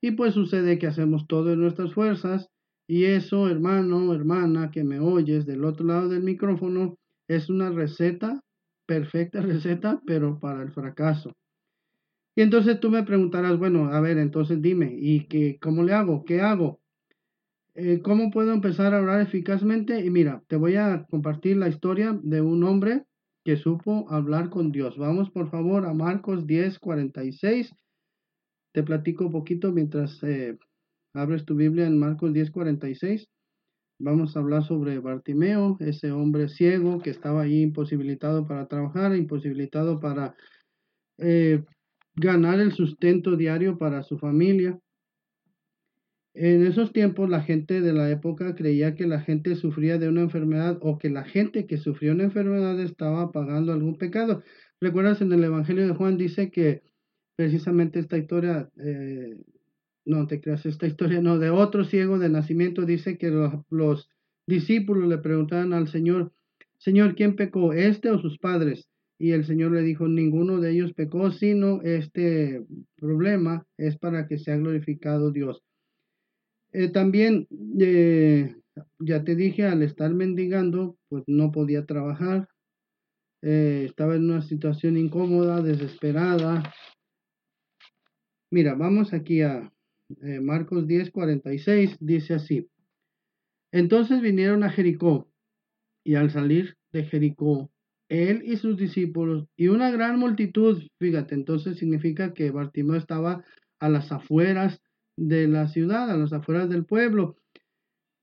y 0.00 0.12
pues 0.12 0.34
sucede 0.34 0.78
que 0.78 0.86
hacemos 0.86 1.26
todo 1.26 1.52
en 1.52 1.60
nuestras 1.60 1.92
fuerzas, 1.92 2.51
y 2.92 3.06
eso, 3.06 3.48
hermano, 3.48 4.12
hermana, 4.12 4.70
que 4.70 4.84
me 4.84 5.00
oyes 5.00 5.46
del 5.46 5.64
otro 5.64 5.86
lado 5.86 6.10
del 6.10 6.22
micrófono, 6.22 6.98
es 7.26 7.48
una 7.48 7.70
receta 7.70 8.42
perfecta 8.84 9.40
receta, 9.40 10.02
pero 10.06 10.38
para 10.38 10.62
el 10.62 10.72
fracaso. 10.72 11.32
Y 12.36 12.42
entonces 12.42 12.80
tú 12.80 12.90
me 12.90 13.02
preguntarás, 13.02 13.56
bueno, 13.56 13.86
a 13.86 13.98
ver, 14.02 14.18
entonces 14.18 14.60
dime, 14.60 14.94
¿y 14.94 15.26
qué, 15.26 15.58
cómo 15.58 15.84
le 15.84 15.94
hago? 15.94 16.22
¿Qué 16.26 16.42
hago? 16.42 16.82
Eh, 17.76 18.02
¿Cómo 18.04 18.30
puedo 18.30 18.52
empezar 18.52 18.92
a 18.92 19.00
orar 19.00 19.22
eficazmente? 19.22 20.04
Y 20.04 20.10
mira, 20.10 20.42
te 20.46 20.56
voy 20.56 20.76
a 20.76 21.06
compartir 21.08 21.56
la 21.56 21.70
historia 21.70 22.20
de 22.22 22.42
un 22.42 22.62
hombre 22.62 23.06
que 23.42 23.56
supo 23.56 24.04
hablar 24.10 24.50
con 24.50 24.70
Dios. 24.70 24.98
Vamos 24.98 25.30
por 25.30 25.48
favor 25.48 25.86
a 25.86 25.94
Marcos 25.94 26.46
10, 26.46 26.78
46 26.78 27.74
Te 28.72 28.82
platico 28.82 29.24
un 29.24 29.32
poquito 29.32 29.72
mientras 29.72 30.22
eh, 30.24 30.58
abres 31.14 31.44
tu 31.44 31.54
Biblia 31.54 31.86
en 31.86 31.98
Marcos 31.98 32.32
10:46. 32.32 33.28
Vamos 33.98 34.36
a 34.36 34.40
hablar 34.40 34.64
sobre 34.64 34.98
Bartimeo, 34.98 35.76
ese 35.80 36.10
hombre 36.10 36.48
ciego 36.48 37.00
que 37.00 37.10
estaba 37.10 37.42
ahí 37.42 37.62
imposibilitado 37.62 38.46
para 38.46 38.66
trabajar, 38.66 39.14
imposibilitado 39.14 40.00
para 40.00 40.34
eh, 41.18 41.62
ganar 42.16 42.58
el 42.60 42.72
sustento 42.72 43.36
diario 43.36 43.78
para 43.78 44.02
su 44.02 44.18
familia. 44.18 44.78
En 46.34 46.66
esos 46.66 46.92
tiempos 46.92 47.28
la 47.28 47.42
gente 47.42 47.82
de 47.82 47.92
la 47.92 48.10
época 48.10 48.54
creía 48.54 48.94
que 48.94 49.06
la 49.06 49.20
gente 49.20 49.54
sufría 49.54 49.98
de 49.98 50.08
una 50.08 50.22
enfermedad 50.22 50.78
o 50.80 50.98
que 50.98 51.10
la 51.10 51.24
gente 51.24 51.66
que 51.66 51.76
sufrió 51.76 52.12
una 52.12 52.24
enfermedad 52.24 52.80
estaba 52.80 53.30
pagando 53.32 53.72
algún 53.72 53.98
pecado. 53.98 54.42
¿Recuerdas 54.80 55.20
en 55.20 55.32
el 55.32 55.44
Evangelio 55.44 55.86
de 55.86 55.94
Juan 55.94 56.16
dice 56.16 56.50
que 56.50 56.82
precisamente 57.36 57.98
esta 57.98 58.16
historia, 58.16 58.70
eh, 58.82 59.36
no 60.04 60.26
te 60.26 60.40
creas, 60.40 60.66
esta 60.66 60.86
historia 60.86 61.20
no, 61.20 61.38
de 61.38 61.50
otro 61.50 61.84
ciego 61.84 62.18
de 62.18 62.28
nacimiento 62.28 62.84
dice 62.84 63.18
que 63.18 63.30
los, 63.30 63.54
los 63.70 64.08
discípulos 64.46 65.08
le 65.08 65.18
preguntaban 65.18 65.72
al 65.72 65.88
Señor, 65.88 66.32
Señor, 66.78 67.14
¿quién 67.14 67.36
pecó, 67.36 67.72
este 67.72 68.10
o 68.10 68.18
sus 68.18 68.38
padres? 68.38 68.88
Y 69.18 69.30
el 69.30 69.44
Señor 69.44 69.70
le 69.70 69.82
dijo, 69.82 70.08
ninguno 70.08 70.60
de 70.60 70.72
ellos 70.72 70.94
pecó, 70.94 71.30
sino 71.30 71.80
este 71.82 72.64
problema 72.96 73.64
es 73.76 73.96
para 73.96 74.26
que 74.26 74.38
sea 74.38 74.56
glorificado 74.56 75.30
Dios. 75.30 75.62
Eh, 76.72 76.88
también, 76.88 77.46
eh, 77.78 78.56
ya 78.98 79.22
te 79.22 79.36
dije, 79.36 79.64
al 79.64 79.82
estar 79.82 80.12
mendigando, 80.12 80.96
pues 81.08 81.22
no 81.28 81.52
podía 81.52 81.86
trabajar. 81.86 82.48
Eh, 83.42 83.84
estaba 83.88 84.16
en 84.16 84.30
una 84.30 84.42
situación 84.42 84.96
incómoda, 84.96 85.62
desesperada. 85.62 86.62
Mira, 88.50 88.74
vamos 88.74 89.12
aquí 89.12 89.42
a 89.42 89.71
Marcos 90.40 90.86
10, 90.86 91.10
46, 91.10 91.96
dice 92.00 92.34
así. 92.34 92.68
Entonces 93.72 94.20
vinieron 94.20 94.64
a 94.64 94.70
Jericó, 94.70 95.28
y 96.04 96.14
al 96.14 96.30
salir 96.30 96.76
de 96.92 97.04
Jericó, 97.04 97.70
él 98.08 98.42
y 98.44 98.56
sus 98.56 98.76
discípulos 98.76 99.48
y 99.56 99.68
una 99.68 99.90
gran 99.90 100.18
multitud, 100.18 100.82
fíjate, 100.98 101.34
entonces 101.34 101.78
significa 101.78 102.34
que 102.34 102.50
Bartimeo 102.50 102.96
estaba 102.96 103.44
a 103.80 103.88
las 103.88 104.12
afueras 104.12 104.82
de 105.16 105.48
la 105.48 105.68
ciudad, 105.68 106.10
a 106.10 106.16
las 106.16 106.32
afueras 106.32 106.68
del 106.68 106.84
pueblo. 106.84 107.36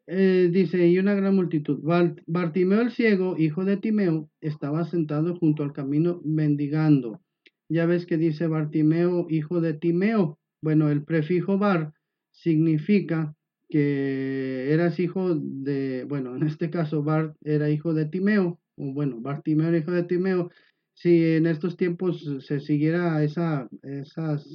Eh, 0.08 0.50
dice, 0.52 0.88
y 0.88 0.98
una 0.98 1.14
gran 1.14 1.36
multitud. 1.36 1.80
Bartimeo 2.26 2.82
el 2.82 2.92
ciego, 2.92 3.36
hijo 3.38 3.64
de 3.64 3.78
Timeo, 3.78 4.30
estaba 4.42 4.84
sentado 4.86 5.36
junto 5.36 5.62
al 5.64 5.74
camino 5.74 6.22
mendigando. 6.26 7.22
Ya 7.70 7.86
ves 7.86 8.08
que 8.08 8.18
dice 8.18 8.48
Bartimeo, 8.48 9.28
hijo 9.30 9.62
de 9.62 9.74
Timeo. 9.74 10.39
Bueno, 10.62 10.90
el 10.90 11.04
prefijo 11.04 11.58
bar 11.58 11.94
significa 12.32 13.36
que 13.70 14.74
eras 14.74 15.00
hijo 15.00 15.36
de, 15.36 16.04
bueno, 16.06 16.36
en 16.36 16.44
este 16.44 16.70
caso 16.70 17.04
Bart 17.04 17.36
era 17.44 17.70
hijo 17.70 17.94
de 17.94 18.06
Timeo, 18.06 18.60
bueno, 18.76 19.22
Bartimeo 19.22 19.76
hijo 19.76 19.92
de 19.92 20.04
Timeo, 20.04 20.50
si 20.94 21.36
en 21.36 21.46
estos 21.46 21.78
tiempos 21.78 22.26
se 22.46 22.60
siguiera 22.60 23.24
esa, 23.24 23.70
esas, 23.84 24.46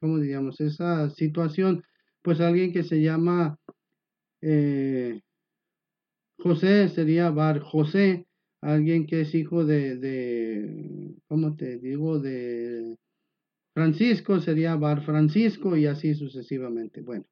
¿cómo 0.00 0.18
diríamos? 0.18 0.60
Esa 0.60 1.10
situación, 1.10 1.82
pues 2.22 2.40
alguien 2.40 2.72
que 2.72 2.84
se 2.84 3.02
llama 3.02 3.58
eh, 4.40 5.20
José 6.38 6.88
sería 6.88 7.30
Bar 7.30 7.60
José, 7.60 8.26
alguien 8.60 9.06
que 9.06 9.22
es 9.22 9.34
hijo 9.34 9.64
de, 9.64 9.96
de, 9.96 11.14
¿cómo 11.26 11.56
te 11.56 11.78
digo? 11.78 12.18
De 12.18 12.96
Francisco 13.74 14.40
sería 14.40 14.76
Bar 14.76 15.04
Francisco 15.04 15.76
y 15.76 15.86
así 15.86 16.14
sucesivamente. 16.14 17.02
Bueno. 17.02 17.26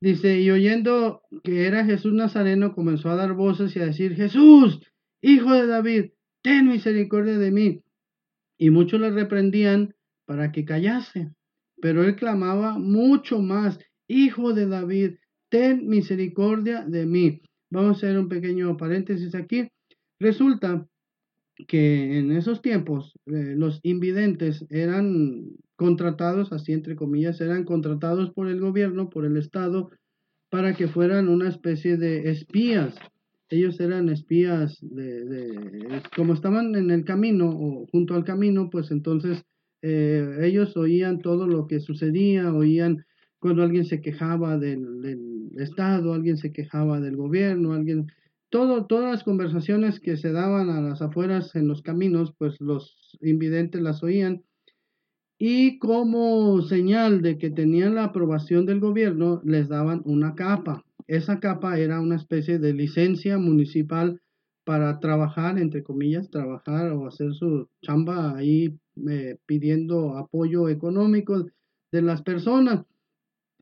Dice, 0.00 0.40
y 0.40 0.50
oyendo 0.50 1.22
que 1.42 1.66
era 1.66 1.84
Jesús 1.84 2.12
Nazareno, 2.12 2.72
comenzó 2.72 3.10
a 3.10 3.16
dar 3.16 3.32
voces 3.32 3.74
y 3.74 3.80
a 3.80 3.86
decir, 3.86 4.14
Jesús, 4.14 4.80
Hijo 5.20 5.52
de 5.52 5.66
David, 5.66 6.10
ten 6.42 6.68
misericordia 6.68 7.36
de 7.38 7.50
mí. 7.50 7.82
Y 8.58 8.70
muchos 8.70 9.00
le 9.00 9.10
reprendían 9.10 9.96
para 10.24 10.52
que 10.52 10.64
callase. 10.64 11.32
Pero 11.80 12.04
él 12.04 12.14
clamaba 12.14 12.78
mucho 12.78 13.40
más, 13.40 13.80
Hijo 14.06 14.52
de 14.52 14.66
David, 14.66 15.16
ten 15.48 15.88
misericordia 15.88 16.84
de 16.84 17.06
mí. 17.06 17.42
Vamos 17.70 17.96
a 17.96 18.06
hacer 18.06 18.18
un 18.18 18.28
pequeño 18.28 18.76
paréntesis 18.76 19.34
aquí. 19.34 19.68
Resulta 20.20 20.86
que 21.66 22.18
en 22.18 22.32
esos 22.32 22.62
tiempos 22.62 23.18
eh, 23.26 23.54
los 23.56 23.80
invidentes 23.82 24.64
eran 24.70 25.46
contratados, 25.76 26.52
así 26.52 26.72
entre 26.72 26.96
comillas, 26.96 27.40
eran 27.40 27.64
contratados 27.64 28.30
por 28.30 28.48
el 28.48 28.60
gobierno, 28.60 29.10
por 29.10 29.24
el 29.24 29.36
Estado, 29.36 29.90
para 30.50 30.74
que 30.74 30.88
fueran 30.88 31.28
una 31.28 31.48
especie 31.48 31.96
de 31.96 32.30
espías. 32.30 32.94
Ellos 33.50 33.80
eran 33.80 34.08
espías 34.08 34.78
de, 34.82 36.02
como 36.16 36.34
estaban 36.34 36.74
en 36.74 36.90
el 36.90 37.04
camino 37.04 37.48
o 37.48 37.86
junto 37.90 38.14
al 38.14 38.24
camino, 38.24 38.68
pues 38.70 38.90
entonces 38.90 39.42
eh, 39.82 40.38
ellos 40.42 40.76
oían 40.76 41.20
todo 41.20 41.46
lo 41.46 41.66
que 41.66 41.80
sucedía, 41.80 42.52
oían 42.52 43.04
cuando 43.38 43.62
alguien 43.62 43.84
se 43.84 44.00
quejaba 44.00 44.58
del, 44.58 45.00
del, 45.00 45.50
Estado, 45.58 46.12
alguien 46.12 46.36
se 46.36 46.52
quejaba 46.52 47.00
del 47.00 47.16
gobierno, 47.16 47.72
alguien, 47.72 48.06
todo, 48.50 48.86
todas 48.86 49.10
las 49.10 49.24
conversaciones 49.24 50.00
que 50.00 50.16
se 50.16 50.32
daban 50.32 50.70
a 50.70 50.80
las 50.80 51.02
afueras 51.02 51.54
en 51.54 51.68
los 51.68 51.82
caminos, 51.82 52.34
pues 52.38 52.60
los 52.60 52.96
invidentes 53.20 53.80
las 53.80 54.02
oían. 54.02 54.44
Y 55.38 55.78
como 55.78 56.60
señal 56.62 57.22
de 57.22 57.38
que 57.38 57.50
tenían 57.50 57.94
la 57.94 58.04
aprobación 58.04 58.66
del 58.66 58.80
gobierno, 58.80 59.40
les 59.44 59.68
daban 59.68 60.02
una 60.04 60.34
capa, 60.34 60.84
esa 61.08 61.40
capa 61.40 61.78
era 61.78 62.00
una 62.00 62.16
especie 62.16 62.58
de 62.58 62.74
licencia 62.74 63.38
municipal 63.38 64.20
para 64.64 65.00
trabajar, 65.00 65.58
entre 65.58 65.82
comillas, 65.82 66.30
trabajar 66.30 66.92
o 66.92 67.06
hacer 67.06 67.32
su 67.32 67.68
chamba 67.80 68.36
ahí 68.36 68.78
eh, 69.08 69.38
pidiendo 69.46 70.18
apoyo 70.18 70.68
económico 70.68 71.46
de 71.90 72.02
las 72.02 72.20
personas. 72.20 72.84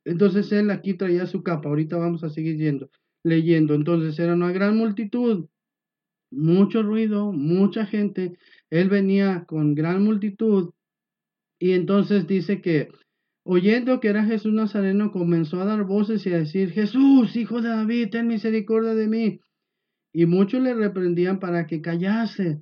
Entonces 0.04 0.50
él 0.50 0.70
aquí 0.70 0.94
traía 0.94 1.26
su 1.26 1.44
capa, 1.44 1.68
ahorita 1.68 1.96
vamos 1.96 2.24
a 2.24 2.30
seguir 2.30 2.56
yendo, 2.56 2.90
leyendo. 3.26 3.74
Entonces 3.74 4.18
era 4.18 4.34
una 4.34 4.52
gran 4.52 4.76
multitud, 4.76 5.48
mucho 6.30 6.82
ruido, 6.82 7.32
mucha 7.32 7.86
gente. 7.86 8.38
Él 8.70 8.88
venía 8.88 9.44
con 9.46 9.74
gran 9.74 10.02
multitud 10.02 10.72
y 11.58 11.72
entonces 11.72 12.26
dice 12.26 12.60
que 12.60 12.88
Oyendo 13.48 14.00
que 14.00 14.08
era 14.08 14.24
Jesús 14.24 14.52
Nazareno, 14.52 15.12
comenzó 15.12 15.60
a 15.60 15.64
dar 15.64 15.84
voces 15.84 16.26
y 16.26 16.32
a 16.32 16.38
decir, 16.38 16.72
Jesús, 16.72 17.36
hijo 17.36 17.62
de 17.62 17.68
David, 17.68 18.08
ten 18.10 18.26
misericordia 18.26 18.92
de 18.92 19.06
mí. 19.06 19.40
Y 20.12 20.26
muchos 20.26 20.60
le 20.60 20.74
reprendían 20.74 21.38
para 21.38 21.64
que 21.68 21.80
callase. 21.80 22.60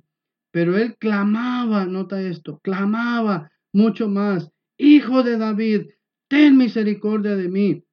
Pero 0.51 0.77
él 0.77 0.95
clamaba, 0.97 1.87
nota 1.87 2.21
esto, 2.21 2.59
clamaba 2.59 3.49
mucho 3.73 4.07
más, 4.07 4.51
Hijo 4.77 5.23
de 5.23 5.37
David, 5.37 5.87
ten 6.27 6.55
misericordia 6.55 7.35
de 7.35 7.47
mí. 7.47 7.83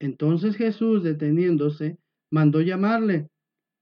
Entonces 0.00 0.56
Jesús, 0.56 1.04
deteniéndose, 1.04 1.98
mandó 2.34 2.60
llamarle. 2.60 3.28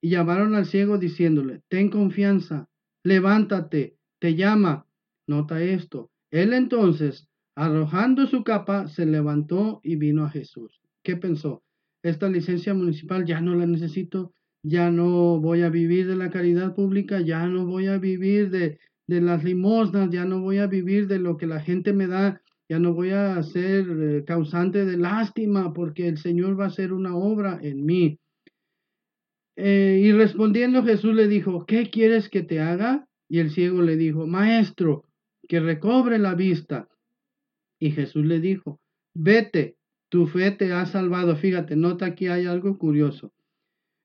Y 0.01 0.11
llamaron 0.11 0.55
al 0.55 0.67
ciego 0.67 0.99
diciéndole, 0.99 1.63
ten 1.69 1.89
confianza, 1.89 2.69
levántate, 3.05 3.97
te 4.21 4.35
llama. 4.35 4.87
Nota 5.27 5.63
esto. 5.63 6.11
Él 6.31 6.53
entonces, 6.53 7.29
Arrojando 7.55 8.27
su 8.27 8.45
capa, 8.45 8.89
se 8.89 9.05
levantó 9.05 9.81
y 9.83 9.97
vino 9.97 10.25
a 10.25 10.31
Jesús. 10.31 10.81
¿Qué 11.03 11.17
pensó? 11.17 11.63
Esta 12.03 12.29
licencia 12.29 12.73
municipal 12.73 13.27
ya 13.27 13.43
no 13.43 13.55
la 13.55 13.67
necesito, 13.67 14.33
ya 14.63 14.91
no 14.91 15.39
voy 15.39 15.61
a 15.61 15.69
vivir 15.69 16.07
de 16.07 16.17
la 16.17 16.31
caridad 16.31 16.75
pública, 16.75 17.21
ya 17.21 17.47
no 17.47 17.67
voy 17.67 17.89
a 17.89 17.99
vivir 17.99 18.51
de, 18.51 18.79
de 19.07 19.21
las 19.21 19.45
limosnas, 19.45 20.09
ya 20.11 20.25
no 20.25 20.41
voy 20.41 20.59
a 20.59 20.67
vivir 20.67 21.09
de 21.09 21.19
lo 21.19 21.37
que 21.37 21.47
la 21.47 21.61
gente 21.61 21.93
me 21.93 22.07
da, 22.07 22.41
ya 22.71 22.79
no 22.79 22.95
voy 22.95 23.11
a 23.11 23.43
ser 23.43 23.87
eh, 23.91 24.25
causante 24.25 24.87
de 24.87 24.97
lástima 24.97 25.75
porque 25.75 26.09
el 26.09 26.17
Señor 26.17 26.59
va 26.59 26.65
a 26.65 26.69
hacer 26.69 26.95
una 26.95 27.15
obra 27.15 27.59
en 27.63 27.85
mí. 27.85 28.19
Eh, 29.57 30.01
y 30.03 30.13
respondiendo 30.13 30.83
Jesús 30.83 31.15
le 31.15 31.29
dijo, 31.29 31.67
¿qué 31.67 31.91
quieres 31.91 32.29
que 32.29 32.43
te 32.43 32.61
haga? 32.61 33.07
Y 33.29 33.39
el 33.39 33.51
ciego 33.51 33.83
le 33.83 33.97
dijo, 33.97 34.27
Maestro, 34.27 35.05
que 35.49 35.61
recobre 35.61 36.19
la 36.19 36.35
vista. 36.35 36.89
Y 37.79 37.91
Jesús 37.91 38.25
le 38.25 38.41
dijo, 38.41 38.81
vete, 39.15 39.77
tu 40.09 40.27
fe 40.27 40.51
te 40.53 40.73
ha 40.73 40.87
salvado. 40.87 41.37
Fíjate, 41.37 41.75
nota 41.75 42.07
aquí 42.07 42.29
hay 42.29 42.47
algo 42.47 42.79
curioso. 42.79 43.33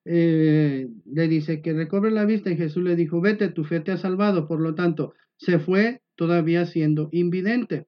Eh, 0.05 0.87
le 1.05 1.27
dice 1.27 1.61
que 1.61 1.73
recobre 1.73 2.11
la 2.11 2.25
vista 2.25 2.49
y 2.49 2.57
Jesús 2.57 2.83
le 2.83 2.95
dijo, 2.95 3.19
vete, 3.21 3.49
tu 3.49 3.65
fe 3.65 3.81
te 3.81 3.91
ha 3.91 3.97
salvado. 3.97 4.47
Por 4.47 4.61
lo 4.61 4.73
tanto, 4.73 5.13
se 5.35 5.59
fue 5.59 6.01
todavía 6.15 6.65
siendo 6.65 7.09
invidente. 7.11 7.87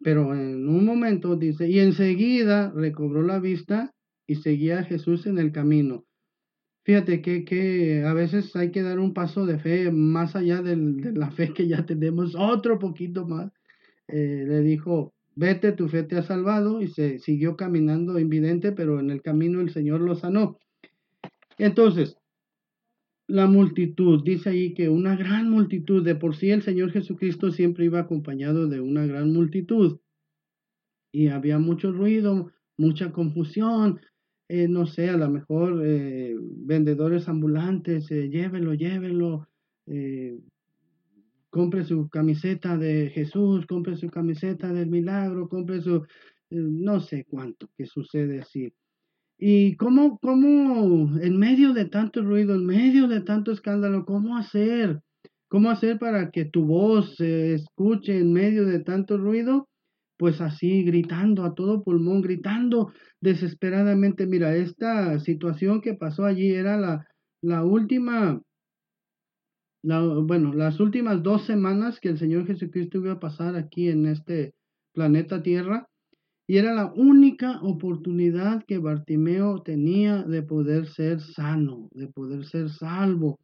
Pero 0.00 0.32
en 0.34 0.68
un 0.68 0.84
momento 0.84 1.36
dice, 1.36 1.68
y 1.68 1.80
enseguida 1.80 2.72
recobró 2.74 3.22
la 3.22 3.40
vista 3.40 3.92
y 4.26 4.36
seguía 4.36 4.78
a 4.78 4.84
Jesús 4.84 5.26
en 5.26 5.38
el 5.38 5.52
camino. 5.52 6.05
Fíjate 6.86 7.20
que, 7.20 7.44
que, 7.44 8.04
a 8.04 8.14
veces 8.14 8.54
hay 8.54 8.70
que 8.70 8.80
dar 8.80 9.00
un 9.00 9.12
paso 9.12 9.44
de 9.44 9.58
fe 9.58 9.90
más 9.90 10.36
allá 10.36 10.62
de 10.62 10.76
la 11.16 11.32
fe 11.32 11.52
que 11.52 11.66
ya 11.66 11.84
tenemos, 11.84 12.36
otro 12.36 12.78
poquito 12.78 13.26
más. 13.26 13.50
Eh, 14.06 14.44
le 14.46 14.60
dijo, 14.60 15.12
vete, 15.34 15.72
tu 15.72 15.88
fe 15.88 16.04
te 16.04 16.16
ha 16.16 16.22
salvado, 16.22 16.80
y 16.80 16.86
se 16.86 17.18
siguió 17.18 17.56
caminando 17.56 18.20
invidente, 18.20 18.70
pero 18.70 19.00
en 19.00 19.10
el 19.10 19.20
camino 19.20 19.60
el 19.60 19.70
Señor 19.70 20.00
lo 20.00 20.14
sanó. 20.14 20.60
Entonces, 21.58 22.18
la 23.26 23.48
multitud, 23.48 24.22
dice 24.22 24.50
ahí 24.50 24.72
que 24.72 24.88
una 24.88 25.16
gran 25.16 25.50
multitud, 25.50 26.04
de 26.04 26.14
por 26.14 26.36
sí 26.36 26.52
el 26.52 26.62
Señor 26.62 26.92
Jesucristo 26.92 27.50
siempre 27.50 27.84
iba 27.84 27.98
acompañado 27.98 28.68
de 28.68 28.78
una 28.80 29.04
gran 29.06 29.32
multitud, 29.32 29.98
y 31.10 31.26
había 31.30 31.58
mucho 31.58 31.90
ruido, 31.90 32.52
mucha 32.76 33.10
confusión, 33.10 33.98
eh, 34.48 34.68
no 34.68 34.86
sé, 34.86 35.08
a 35.08 35.16
lo 35.16 35.28
mejor 35.28 35.82
eh, 35.84 36.36
vendedores 36.38 37.28
ambulantes, 37.28 38.10
eh, 38.12 38.28
llévelo, 38.28 38.74
llévelo, 38.74 39.48
compre 41.50 41.84
su 41.84 42.08
camiseta 42.08 42.76
de 42.76 43.10
Jesús, 43.10 43.66
compre 43.66 43.96
su 43.96 44.08
camiseta 44.08 44.72
del 44.72 44.88
milagro, 44.88 45.48
compre 45.48 45.80
su, 45.80 46.04
no 46.50 47.00
sé 47.00 47.24
cuánto 47.28 47.70
que 47.76 47.86
sucede 47.86 48.40
así. 48.40 48.72
Y 49.38 49.76
cómo, 49.76 50.18
cómo, 50.18 51.18
en 51.18 51.38
medio 51.38 51.72
de 51.72 51.84
tanto 51.86 52.22
ruido, 52.22 52.54
en 52.54 52.66
medio 52.66 53.06
de 53.06 53.20
tanto 53.20 53.52
escándalo, 53.52 54.04
cómo 54.04 54.36
hacer, 54.36 55.00
cómo 55.48 55.70
hacer 55.70 55.98
para 55.98 56.30
que 56.30 56.44
tu 56.46 56.64
voz 56.64 57.16
se 57.16 57.54
escuche 57.54 58.18
en 58.18 58.32
medio 58.32 58.64
de 58.64 58.80
tanto 58.80 59.18
ruido 59.18 59.68
pues 60.16 60.40
así 60.40 60.82
gritando 60.82 61.44
a 61.44 61.54
todo 61.54 61.82
pulmón, 61.82 62.22
gritando 62.22 62.92
desesperadamente. 63.20 64.26
Mira, 64.26 64.54
esta 64.56 65.18
situación 65.20 65.80
que 65.80 65.94
pasó 65.94 66.24
allí 66.24 66.52
era 66.52 66.76
la, 66.78 67.06
la 67.42 67.64
última, 67.64 68.40
la, 69.82 70.00
bueno, 70.00 70.52
las 70.54 70.80
últimas 70.80 71.22
dos 71.22 71.44
semanas 71.44 72.00
que 72.00 72.08
el 72.08 72.18
Señor 72.18 72.46
Jesucristo 72.46 72.98
iba 72.98 73.12
a 73.12 73.20
pasar 73.20 73.56
aquí 73.56 73.88
en 73.88 74.06
este 74.06 74.54
planeta 74.92 75.42
Tierra. 75.42 75.86
Y 76.48 76.58
era 76.58 76.72
la 76.72 76.92
única 76.94 77.60
oportunidad 77.60 78.62
que 78.68 78.78
Bartimeo 78.78 79.62
tenía 79.62 80.22
de 80.22 80.42
poder 80.42 80.86
ser 80.86 81.20
sano, 81.20 81.88
de 81.90 82.06
poder 82.06 82.44
ser 82.44 82.70
salvo. 82.70 83.40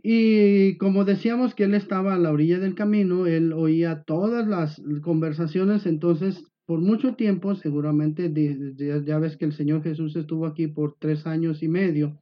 Y 0.00 0.76
como 0.78 1.04
decíamos 1.04 1.54
que 1.54 1.64
él 1.64 1.74
estaba 1.74 2.14
a 2.14 2.18
la 2.18 2.30
orilla 2.30 2.60
del 2.60 2.76
camino, 2.76 3.26
él 3.26 3.52
oía 3.52 4.04
todas 4.04 4.46
las 4.46 4.80
conversaciones, 5.02 5.86
entonces 5.86 6.44
por 6.66 6.80
mucho 6.80 7.14
tiempo, 7.14 7.54
seguramente 7.54 8.30
ya, 8.76 9.18
ves 9.18 9.38
que 9.38 9.46
el 9.46 9.54
Señor 9.54 9.82
Jesús 9.82 10.14
estuvo 10.16 10.46
aquí 10.46 10.66
por 10.66 10.96
tres 10.98 11.26
años 11.26 11.62
y 11.62 11.68
medio, 11.68 12.20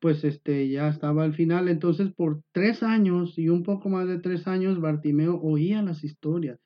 pues 0.00 0.24
este 0.24 0.68
ya 0.68 0.88
estaba 0.88 1.22
al 1.22 1.32
final, 1.32 1.68
entonces 1.68 2.12
por 2.12 2.42
tres 2.52 2.82
años 2.82 3.38
y 3.38 3.48
un 3.48 3.62
poco 3.62 3.88
más 3.88 4.08
de 4.08 4.18
tres 4.18 4.48
años, 4.48 4.80
Bartimeo 4.80 5.40
oía 5.40 5.80
las 5.82 6.02
historias. 6.02 6.58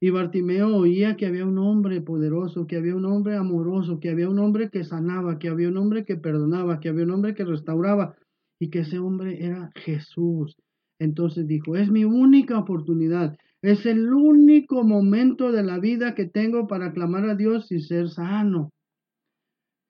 Y 0.00 0.10
Bartimeo 0.10 0.76
oía 0.76 1.16
que 1.16 1.26
había 1.26 1.44
un 1.44 1.58
hombre 1.58 2.00
poderoso, 2.00 2.66
que 2.66 2.76
había 2.76 2.96
un 2.96 3.04
hombre 3.04 3.36
amoroso, 3.36 4.00
que 4.00 4.08
había 4.08 4.30
un 4.30 4.38
hombre 4.38 4.70
que 4.70 4.84
sanaba, 4.84 5.38
que 5.38 5.48
había 5.48 5.68
un 5.68 5.76
hombre 5.76 6.04
que 6.04 6.16
perdonaba, 6.16 6.80
que 6.80 6.88
había 6.88 7.04
un 7.04 7.10
hombre 7.10 7.34
que 7.34 7.44
restauraba 7.44 8.14
y 8.60 8.68
que 8.70 8.80
ese 8.80 8.98
hombre 8.98 9.44
era 9.44 9.70
Jesús. 9.74 10.56
Entonces 11.00 11.48
dijo, 11.48 11.76
es 11.76 11.90
mi 11.90 12.04
única 12.04 12.58
oportunidad, 12.58 13.36
es 13.62 13.86
el 13.86 14.12
único 14.12 14.84
momento 14.84 15.50
de 15.50 15.62
la 15.62 15.78
vida 15.78 16.14
que 16.14 16.26
tengo 16.26 16.68
para 16.68 16.92
clamar 16.92 17.28
a 17.28 17.34
Dios 17.34 17.72
y 17.72 17.80
ser 17.80 18.10
sano. 18.10 18.70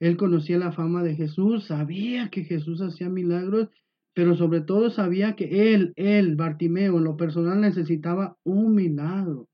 Él 0.00 0.16
conocía 0.16 0.56
la 0.58 0.72
fama 0.72 1.02
de 1.02 1.14
Jesús, 1.14 1.66
sabía 1.66 2.30
que 2.30 2.44
Jesús 2.44 2.80
hacía 2.80 3.10
milagros, 3.10 3.68
pero 4.14 4.36
sobre 4.36 4.60
todo 4.60 4.90
sabía 4.90 5.34
que 5.34 5.74
él, 5.74 5.92
él, 5.96 6.36
Bartimeo, 6.36 6.98
en 6.98 7.04
lo 7.04 7.16
personal 7.16 7.60
necesitaba 7.60 8.36
un 8.44 8.74
milagro. 8.74 9.48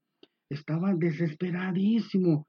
Estaba 0.50 0.94
desesperadísimo. 0.94 2.46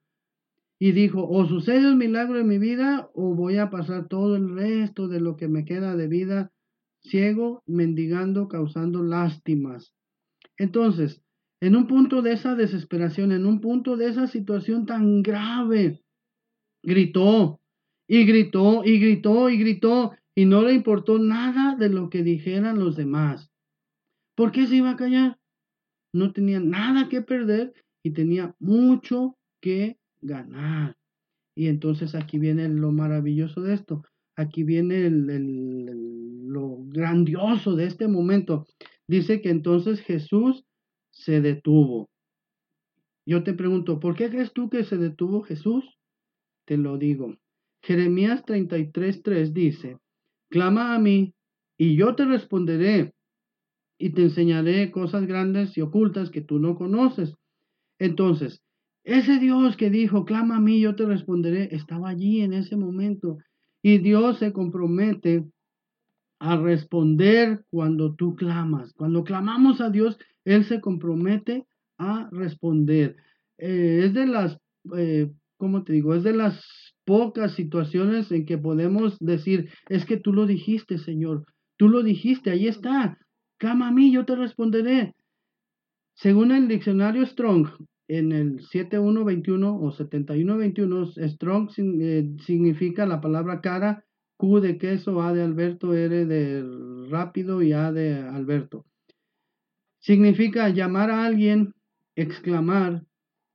Y 0.79 0.91
dijo, 0.91 1.27
o 1.27 1.45
sucede 1.47 1.91
un 1.91 1.97
milagro 1.97 2.39
en 2.39 2.47
mi 2.47 2.59
vida 2.59 3.09
o 3.15 3.33
voy 3.33 3.57
a 3.57 3.71
pasar 3.71 4.07
todo 4.07 4.35
el 4.35 4.53
resto 4.53 5.07
de 5.07 5.19
lo 5.19 5.35
que 5.35 5.47
me 5.47 5.65
queda 5.65 5.95
de 5.95 6.07
vida 6.07 6.51
ciego, 7.01 7.63
mendigando, 7.65 8.47
causando 8.47 9.03
lástimas. 9.03 9.93
Entonces, 10.57 11.21
en 11.61 11.75
un 11.75 11.87
punto 11.87 12.21
de 12.21 12.33
esa 12.33 12.55
desesperación, 12.55 13.31
en 13.31 13.45
un 13.45 13.61
punto 13.61 13.97
de 13.97 14.09
esa 14.09 14.27
situación 14.27 14.85
tan 14.85 15.23
grave, 15.23 16.01
gritó 16.83 17.59
y 18.07 18.25
gritó 18.25 18.83
y 18.85 18.99
gritó 18.99 19.49
y 19.49 19.57
gritó 19.57 20.11
y 20.35 20.45
no 20.45 20.61
le 20.61 20.73
importó 20.73 21.17
nada 21.17 21.75
de 21.75 21.89
lo 21.89 22.09
que 22.09 22.23
dijeran 22.23 22.77
los 22.77 22.95
demás. 22.95 23.51
¿Por 24.35 24.51
qué 24.51 24.67
se 24.67 24.75
iba 24.75 24.91
a 24.91 24.95
callar? 24.95 25.39
No 26.13 26.31
tenía 26.31 26.59
nada 26.59 27.09
que 27.09 27.21
perder 27.21 27.73
y 28.03 28.11
tenía 28.11 28.55
mucho 28.59 29.35
que 29.61 29.97
ganar. 30.21 30.95
Y 31.55 31.67
entonces 31.67 32.13
aquí 32.13 32.37
viene 32.37 32.69
lo 32.69 32.91
maravilloso 32.91 33.61
de 33.61 33.73
esto. 33.73 34.03
Aquí 34.37 34.63
viene 34.63 35.09
lo 35.09 36.77
grandioso 36.85 37.75
de 37.75 37.85
este 37.85 38.07
momento. 38.07 38.67
Dice 39.07 39.41
que 39.41 39.49
entonces 39.49 39.99
Jesús 40.01 40.63
se 41.09 41.41
detuvo. 41.41 42.09
Yo 43.25 43.43
te 43.43 43.53
pregunto, 43.53 43.99
¿por 43.99 44.15
qué 44.15 44.29
crees 44.29 44.53
tú 44.53 44.69
que 44.69 44.83
se 44.83 44.97
detuvo 44.97 45.41
Jesús? 45.41 45.83
Te 46.65 46.77
lo 46.77 46.97
digo. 46.97 47.35
Jeremías 47.81 48.43
33:3 48.45 49.53
dice, 49.53 49.97
clama 50.49 50.93
a 50.93 50.99
mí 50.99 51.33
y 51.77 51.95
yo 51.95 52.15
te 52.15 52.25
responderé 52.25 53.13
y 53.97 54.11
te 54.11 54.21
enseñaré 54.23 54.91
cosas 54.91 55.25
grandes 55.25 55.75
y 55.77 55.81
ocultas 55.81 56.29
que 56.29 56.41
tú 56.41 56.59
no 56.59 56.75
conoces. 56.75 57.33
Entonces, 57.99 58.61
ese 59.03 59.39
Dios 59.39 59.77
que 59.77 59.89
dijo, 59.89 60.25
clama 60.25 60.57
a 60.57 60.59
mí, 60.59 60.79
yo 60.79 60.95
te 60.95 61.05
responderé, 61.05 61.69
estaba 61.71 62.09
allí 62.09 62.41
en 62.41 62.53
ese 62.53 62.75
momento. 62.75 63.37
Y 63.81 63.99
Dios 63.99 64.39
se 64.39 64.51
compromete 64.53 65.45
a 66.39 66.57
responder 66.57 67.63
cuando 67.69 68.15
tú 68.15 68.35
clamas. 68.35 68.93
Cuando 68.93 69.23
clamamos 69.23 69.81
a 69.81 69.89
Dios, 69.89 70.17
Él 70.45 70.65
se 70.65 70.81
compromete 70.81 71.65
a 71.97 72.29
responder. 72.31 73.15
Eh, 73.57 74.03
es 74.05 74.13
de 74.13 74.27
las, 74.27 74.57
eh, 74.95 75.31
¿cómo 75.57 75.83
te 75.83 75.93
digo? 75.93 76.13
Es 76.13 76.23
de 76.23 76.33
las 76.33 76.63
pocas 77.05 77.53
situaciones 77.53 78.31
en 78.31 78.45
que 78.45 78.57
podemos 78.57 79.17
decir, 79.19 79.69
es 79.89 80.05
que 80.05 80.17
tú 80.17 80.33
lo 80.33 80.45
dijiste, 80.45 80.97
Señor. 80.97 81.45
Tú 81.77 81.89
lo 81.89 82.03
dijiste, 82.03 82.51
ahí 82.51 82.67
está. 82.67 83.17
Clama 83.57 83.87
a 83.87 83.91
mí, 83.91 84.11
yo 84.11 84.25
te 84.25 84.35
responderé. 84.35 85.13
Según 86.15 86.51
el 86.51 86.67
diccionario 86.67 87.25
Strong, 87.25 87.69
en 88.07 88.31
el 88.31 88.61
7121 88.61 89.79
o 89.81 89.91
7121, 89.91 91.11
strong 91.27 91.69
eh, 91.77 92.35
significa 92.45 93.05
la 93.05 93.19
palabra 93.19 93.61
cara, 93.61 94.05
Q 94.37 94.61
de 94.61 94.77
queso, 94.77 95.21
A 95.21 95.33
de 95.33 95.43
Alberto, 95.43 95.93
R 95.93 96.25
de 96.25 96.63
rápido 97.09 97.61
y 97.61 97.73
A 97.73 97.91
de 97.91 98.15
Alberto. 98.15 98.85
Significa 99.99 100.69
llamar 100.69 101.11
a 101.11 101.25
alguien, 101.25 101.73
exclamar, 102.15 103.03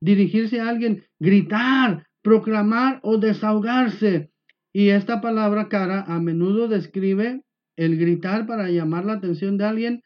dirigirse 0.01 0.61
a 0.61 0.69
alguien, 0.69 1.05
gritar, 1.19 2.07
proclamar 2.23 3.01
o 3.03 3.19
desahogarse. 3.19 4.31
Y 4.73 4.89
esta 4.89 5.21
palabra 5.21 5.69
cara 5.69 6.03
a 6.03 6.21
menudo 6.21 6.69
describe 6.69 7.43
el 7.77 7.97
gritar 7.99 8.47
para 8.47 8.69
llamar 8.69 9.05
la 9.05 9.15
atención 9.15 9.57
de 9.57 9.65
alguien. 9.65 10.03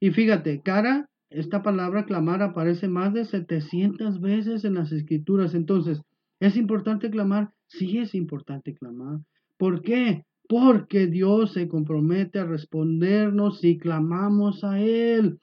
Y 0.00 0.10
fíjate, 0.10 0.62
cara 0.62 1.08
esta 1.34 1.62
palabra 1.62 2.04
clamar 2.04 2.42
aparece 2.42 2.88
más 2.88 3.12
de 3.14 3.24
700 3.24 4.20
veces 4.20 4.64
en 4.64 4.74
las 4.74 4.92
escrituras. 4.92 5.54
Entonces, 5.54 6.02
¿es 6.40 6.56
importante 6.56 7.10
clamar? 7.10 7.52
Sí 7.66 7.98
es 7.98 8.14
importante 8.14 8.74
clamar. 8.74 9.20
¿Por 9.56 9.82
qué? 9.82 10.24
Porque 10.48 11.06
Dios 11.06 11.52
se 11.52 11.68
compromete 11.68 12.38
a 12.38 12.44
respondernos 12.44 13.60
si 13.60 13.78
clamamos 13.78 14.64
a 14.64 14.80
Él. 14.80 15.38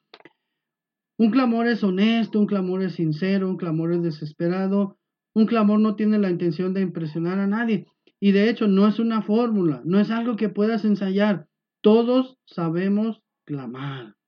Un 1.17 1.31
clamor 1.31 1.67
es 1.67 1.83
honesto, 1.83 2.39
un 2.39 2.45
clamor 2.45 2.81
es 2.81 2.93
sincero, 2.93 3.49
un 3.49 3.57
clamor 3.57 3.91
es 3.91 4.03
desesperado. 4.03 4.97
Un 5.33 5.45
clamor 5.45 5.79
no 5.79 5.95
tiene 5.95 6.19
la 6.19 6.29
intención 6.29 6.73
de 6.73 6.81
impresionar 6.81 7.39
a 7.39 7.47
nadie. 7.47 7.87
Y 8.19 8.31
de 8.31 8.49
hecho 8.49 8.67
no 8.67 8.87
es 8.87 8.99
una 8.99 9.21
fórmula, 9.21 9.81
no 9.85 9.99
es 9.99 10.11
algo 10.11 10.35
que 10.35 10.49
puedas 10.49 10.85
ensayar. 10.85 11.47
Todos 11.81 12.37
sabemos 12.45 13.21
clamar. 13.45 14.18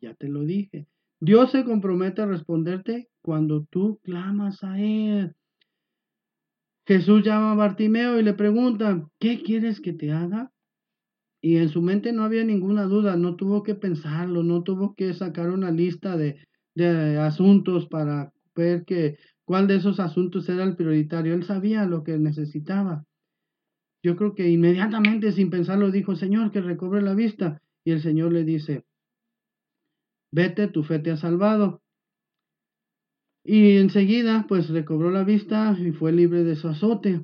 Ya 0.00 0.14
te 0.14 0.28
lo 0.28 0.42
dije. 0.42 0.86
Dios 1.20 1.50
se 1.50 1.64
compromete 1.64 2.22
a 2.22 2.26
responderte 2.26 3.08
cuando 3.22 3.64
tú 3.64 3.98
clamas 4.02 4.62
a 4.62 4.78
Él. 4.78 5.34
Jesús 6.86 7.22
llama 7.22 7.52
a 7.52 7.56
Bartimeo 7.56 8.18
y 8.18 8.22
le 8.22 8.32
pregunta, 8.34 9.06
¿qué 9.18 9.42
quieres 9.42 9.80
que 9.80 9.92
te 9.92 10.12
haga? 10.12 10.50
Y 11.40 11.56
en 11.56 11.68
su 11.68 11.82
mente 11.82 12.12
no 12.12 12.24
había 12.24 12.44
ninguna 12.44 12.84
duda, 12.84 13.16
no 13.16 13.36
tuvo 13.36 13.62
que 13.62 13.74
pensarlo, 13.74 14.42
no 14.42 14.62
tuvo 14.62 14.94
que 14.94 15.12
sacar 15.14 15.50
una 15.50 15.70
lista 15.70 16.16
de, 16.16 16.40
de 16.74 17.18
asuntos 17.18 17.86
para 17.86 18.32
ver 18.54 18.84
que, 18.84 19.18
cuál 19.44 19.66
de 19.66 19.76
esos 19.76 20.00
asuntos 20.00 20.48
era 20.48 20.64
el 20.64 20.76
prioritario. 20.76 21.34
Él 21.34 21.44
sabía 21.44 21.84
lo 21.84 22.04
que 22.04 22.18
necesitaba. 22.18 23.04
Yo 24.02 24.16
creo 24.16 24.34
que 24.34 24.48
inmediatamente, 24.48 25.32
sin 25.32 25.50
pensarlo, 25.50 25.90
dijo, 25.90 26.16
Señor, 26.16 26.52
que 26.52 26.60
recobre 26.60 27.02
la 27.02 27.14
vista. 27.14 27.60
Y 27.84 27.92
el 27.92 28.00
Señor 28.00 28.32
le 28.32 28.44
dice, 28.44 28.84
vete, 30.30 30.68
tu 30.68 30.82
fe 30.82 30.98
te 30.98 31.10
ha 31.10 31.16
salvado. 31.16 31.82
Y 33.44 33.78
enseguida, 33.78 34.44
pues 34.48 34.68
recobró 34.68 35.10
la 35.10 35.24
vista 35.24 35.76
y 35.78 35.92
fue 35.92 36.12
libre 36.12 36.44
de 36.44 36.56
su 36.56 36.68
azote. 36.68 37.22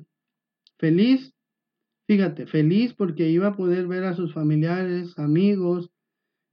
Feliz, 0.77 1.33
fíjate, 2.07 2.47
feliz 2.47 2.93
porque 2.93 3.29
iba 3.29 3.47
a 3.49 3.55
poder 3.55 3.87
ver 3.87 4.03
a 4.05 4.15
sus 4.15 4.33
familiares, 4.33 5.17
amigos, 5.19 5.91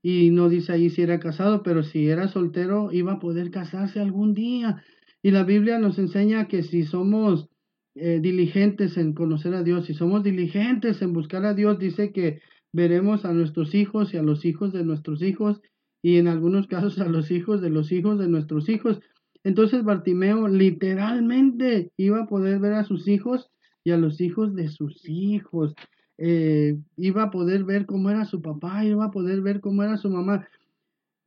y 0.02 0.30
no 0.30 0.48
dice 0.48 0.72
ahí 0.72 0.90
si 0.90 1.02
era 1.02 1.20
casado, 1.20 1.62
pero 1.62 1.84
si 1.84 2.08
era 2.08 2.28
soltero, 2.28 2.92
iba 2.92 3.14
a 3.14 3.20
poder 3.20 3.50
casarse 3.50 4.00
algún 4.00 4.34
día. 4.34 4.82
Y 5.22 5.30
la 5.30 5.44
Biblia 5.44 5.78
nos 5.78 5.98
enseña 5.98 6.48
que 6.48 6.64
si 6.64 6.82
somos 6.84 7.48
eh, 7.94 8.18
diligentes 8.20 8.96
en 8.96 9.12
conocer 9.12 9.54
a 9.54 9.62
Dios, 9.62 9.86
si 9.86 9.94
somos 9.94 10.24
diligentes 10.24 11.00
en 11.02 11.12
buscar 11.12 11.44
a 11.44 11.54
Dios, 11.54 11.78
dice 11.78 12.12
que 12.12 12.40
veremos 12.72 13.24
a 13.24 13.32
nuestros 13.32 13.74
hijos 13.74 14.12
y 14.12 14.16
a 14.16 14.22
los 14.22 14.44
hijos 14.44 14.72
de 14.72 14.84
nuestros 14.84 15.22
hijos 15.22 15.60
y 16.02 16.16
en 16.18 16.26
algunos 16.26 16.66
casos 16.66 16.98
a 16.98 17.08
los 17.08 17.30
hijos 17.30 17.60
de 17.62 17.70
los 17.70 17.92
hijos 17.92 18.18
de 18.18 18.28
nuestros 18.28 18.68
hijos. 18.68 19.00
Entonces 19.44 19.84
Bartimeo 19.84 20.48
literalmente 20.48 21.92
iba 21.96 22.22
a 22.22 22.26
poder 22.26 22.58
ver 22.58 22.74
a 22.74 22.84
sus 22.84 23.08
hijos 23.08 23.50
y 23.84 23.92
a 23.92 23.96
los 23.96 24.20
hijos 24.20 24.54
de 24.54 24.68
sus 24.68 25.08
hijos. 25.08 25.74
Eh, 26.18 26.76
iba 26.96 27.24
a 27.24 27.30
poder 27.30 27.64
ver 27.64 27.86
cómo 27.86 28.10
era 28.10 28.24
su 28.24 28.42
papá, 28.42 28.84
iba 28.84 29.06
a 29.06 29.10
poder 29.10 29.40
ver 29.40 29.60
cómo 29.60 29.82
era 29.82 29.96
su 29.96 30.10
mamá. 30.10 30.46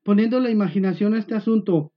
Poniendo 0.04 0.40
la 0.40 0.52
imaginación 0.52 1.14
a 1.14 1.20
este 1.20 1.36
asunto, 1.36 1.92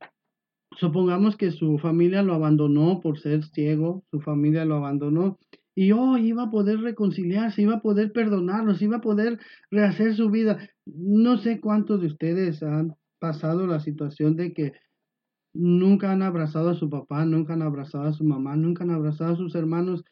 supongamos 0.76 1.36
que 1.36 1.50
su 1.50 1.78
familia 1.78 2.22
lo 2.22 2.34
abandonó 2.34 3.00
por 3.00 3.18
ser 3.18 3.44
ciego, 3.44 4.04
su 4.10 4.20
familia 4.20 4.64
lo 4.64 4.76
abandonó 4.76 5.38
y 5.80 5.92
hoy 5.92 6.26
iba 6.26 6.42
a 6.42 6.50
poder 6.50 6.80
reconciliarse, 6.80 7.62
iba 7.62 7.74
a 7.74 7.80
poder 7.80 8.10
perdonarlos, 8.10 8.82
iba 8.82 8.96
a 8.96 9.00
poder 9.00 9.38
rehacer 9.70 10.16
su 10.16 10.28
vida. 10.28 10.58
No 10.84 11.38
sé 11.38 11.60
cuántos 11.60 12.00
de 12.00 12.08
ustedes 12.08 12.64
han 12.64 12.96
pasado 13.20 13.64
la 13.64 13.78
situación 13.78 14.34
de 14.34 14.52
que 14.52 14.72
nunca 15.54 16.10
han 16.10 16.22
abrazado 16.22 16.70
a 16.70 16.74
su 16.74 16.90
papá, 16.90 17.24
nunca 17.24 17.52
han 17.52 17.62
abrazado 17.62 18.08
a 18.08 18.12
su 18.12 18.24
mamá, 18.24 18.56
nunca 18.56 18.82
han 18.82 18.90
abrazado 18.90 19.34
a 19.34 19.36
sus 19.36 19.54
hermanos 19.54 20.02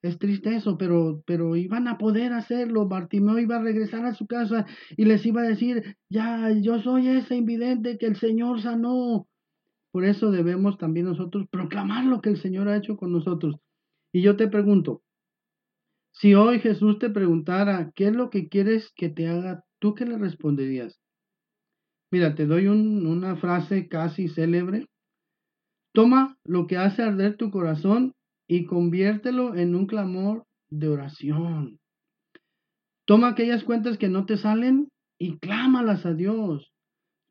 es 0.00 0.16
triste 0.20 0.54
eso, 0.54 0.78
pero, 0.78 1.24
pero 1.26 1.56
iban 1.56 1.88
a 1.88 1.98
poder 1.98 2.32
hacerlo. 2.32 2.86
Bartimeo 2.86 3.40
iba 3.40 3.56
a 3.56 3.62
regresar 3.62 4.04
a 4.04 4.14
su 4.14 4.28
casa 4.28 4.64
y 4.96 5.06
les 5.06 5.26
iba 5.26 5.40
a 5.40 5.48
decir, 5.48 5.96
ya, 6.08 6.52
yo 6.52 6.80
soy 6.82 7.08
ese 7.08 7.34
invidente 7.34 7.98
que 7.98 8.06
el 8.06 8.14
Señor 8.14 8.62
sanó. 8.62 9.26
Por 9.90 10.04
eso 10.04 10.30
debemos 10.30 10.78
también 10.78 11.06
nosotros 11.06 11.48
proclamar 11.50 12.04
lo 12.04 12.20
que 12.20 12.30
el 12.30 12.36
Señor 12.36 12.68
ha 12.68 12.76
hecho 12.76 12.96
con 12.96 13.10
nosotros. 13.10 13.56
Y 14.12 14.22
yo 14.22 14.36
te 14.36 14.46
pregunto, 14.46 15.02
si 16.18 16.34
hoy 16.34 16.60
Jesús 16.60 16.98
te 16.98 17.10
preguntara, 17.10 17.92
¿qué 17.94 18.06
es 18.06 18.14
lo 18.14 18.30
que 18.30 18.48
quieres 18.48 18.90
que 18.96 19.10
te 19.10 19.28
haga? 19.28 19.64
¿Tú 19.78 19.94
qué 19.94 20.06
le 20.06 20.16
responderías? 20.16 20.98
Mira, 22.10 22.34
te 22.34 22.46
doy 22.46 22.68
una 22.68 23.36
frase 23.36 23.86
casi 23.86 24.28
célebre. 24.28 24.86
Toma 25.92 26.38
lo 26.44 26.66
que 26.66 26.78
hace 26.78 27.02
arder 27.02 27.36
tu 27.36 27.50
corazón 27.50 28.14
y 28.48 28.64
conviértelo 28.64 29.56
en 29.56 29.74
un 29.74 29.86
clamor 29.86 30.46
de 30.70 30.88
oración. 30.88 31.80
Toma 33.04 33.28
aquellas 33.28 33.62
cuentas 33.64 33.98
que 33.98 34.08
no 34.08 34.24
te 34.24 34.38
salen 34.38 34.88
y 35.18 35.36
clámalas 35.36 36.06
a 36.06 36.14
Dios. 36.14 36.72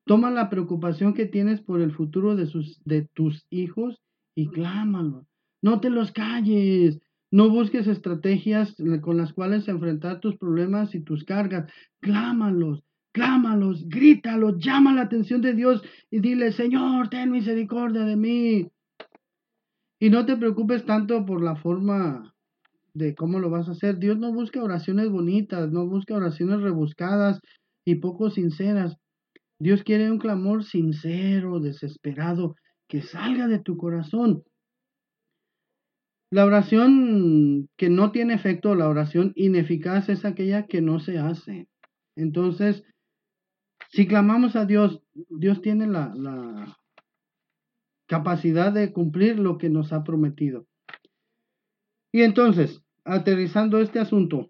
Toma 0.06 0.30
la 0.30 0.52
preocupación 0.52 1.16
que 1.16 1.26
tienes 1.26 1.60
por 1.60 1.82
el 1.82 1.92
futuro 1.92 2.36
de, 2.36 2.48
de 2.86 3.08
tus 3.16 3.48
hijos 3.50 4.00
y 4.36 4.50
clámalo. 4.50 5.26
No 5.64 5.80
te 5.80 5.90
los 5.90 6.12
calles. 6.12 7.00
No 7.36 7.50
busques 7.50 7.86
estrategias 7.86 8.74
con 9.02 9.18
las 9.18 9.34
cuales 9.34 9.68
enfrentar 9.68 10.22
tus 10.22 10.38
problemas 10.38 10.96
y 10.96 11.02
tus 11.02 11.26
cargas. 11.26 11.70
Clámalos, 12.00 12.82
clámalos, 13.12 13.90
grítalos, 13.90 14.58
llama 14.60 14.94
la 14.94 15.02
atención 15.02 15.42
de 15.42 15.54
Dios 15.54 15.84
y 16.10 16.22
dile, 16.22 16.54
Señor, 16.54 17.10
ten 17.10 17.32
misericordia 17.32 18.06
de 18.06 18.16
mí. 18.16 18.72
Y 20.00 20.10
no 20.10 20.26
te 20.26 20.38
preocupes 20.38 20.86
tanto 20.86 21.26
por 21.26 21.44
la 21.44 21.58
forma 21.58 22.34
de 22.94 23.14
cómo 23.16 23.40
lo 23.40 23.50
vas 23.50 23.68
a 23.68 23.74
hacer. 23.74 24.00
Dios 24.00 24.18
no 24.18 24.32
busca 24.32 24.64
oraciones 24.64 25.10
bonitas, 25.10 25.70
no 25.70 25.86
busca 25.86 26.16
oraciones 26.16 26.62
rebuscadas 26.62 27.42
y 27.84 27.96
poco 27.96 28.30
sinceras. 28.30 28.96
Dios 29.60 29.84
quiere 29.84 30.10
un 30.10 30.20
clamor 30.20 30.64
sincero, 30.64 31.60
desesperado, 31.60 32.56
que 32.88 33.02
salga 33.02 33.50
de 33.50 33.60
tu 33.60 33.76
corazón. 33.76 34.46
La 36.36 36.44
oración 36.44 37.70
que 37.78 37.90
no 37.90 38.12
tiene 38.12 38.34
efecto, 38.34 38.76
la 38.76 38.90
oración 38.90 39.32
ineficaz 39.38 40.10
es 40.10 40.26
aquella 40.26 40.68
que 40.68 40.82
no 40.82 41.00
se 41.00 41.18
hace. 41.18 41.70
Entonces, 42.18 42.84
si 43.88 44.06
clamamos 44.06 44.58
a 44.58 44.66
Dios, 44.66 45.02
Dios 45.30 45.62
tiene 45.62 45.88
la, 45.88 46.78
capacidad 48.06 48.74
de 48.74 48.92
cumplir 48.92 49.40
lo 49.40 49.58
que 49.58 49.70
nos 49.70 49.94
ha 49.94 50.04
prometido. 50.04 50.68
Y 52.12 52.24
entonces, 52.24 52.84
aterrizando 53.06 53.80
este 53.80 54.00
asunto, 54.00 54.48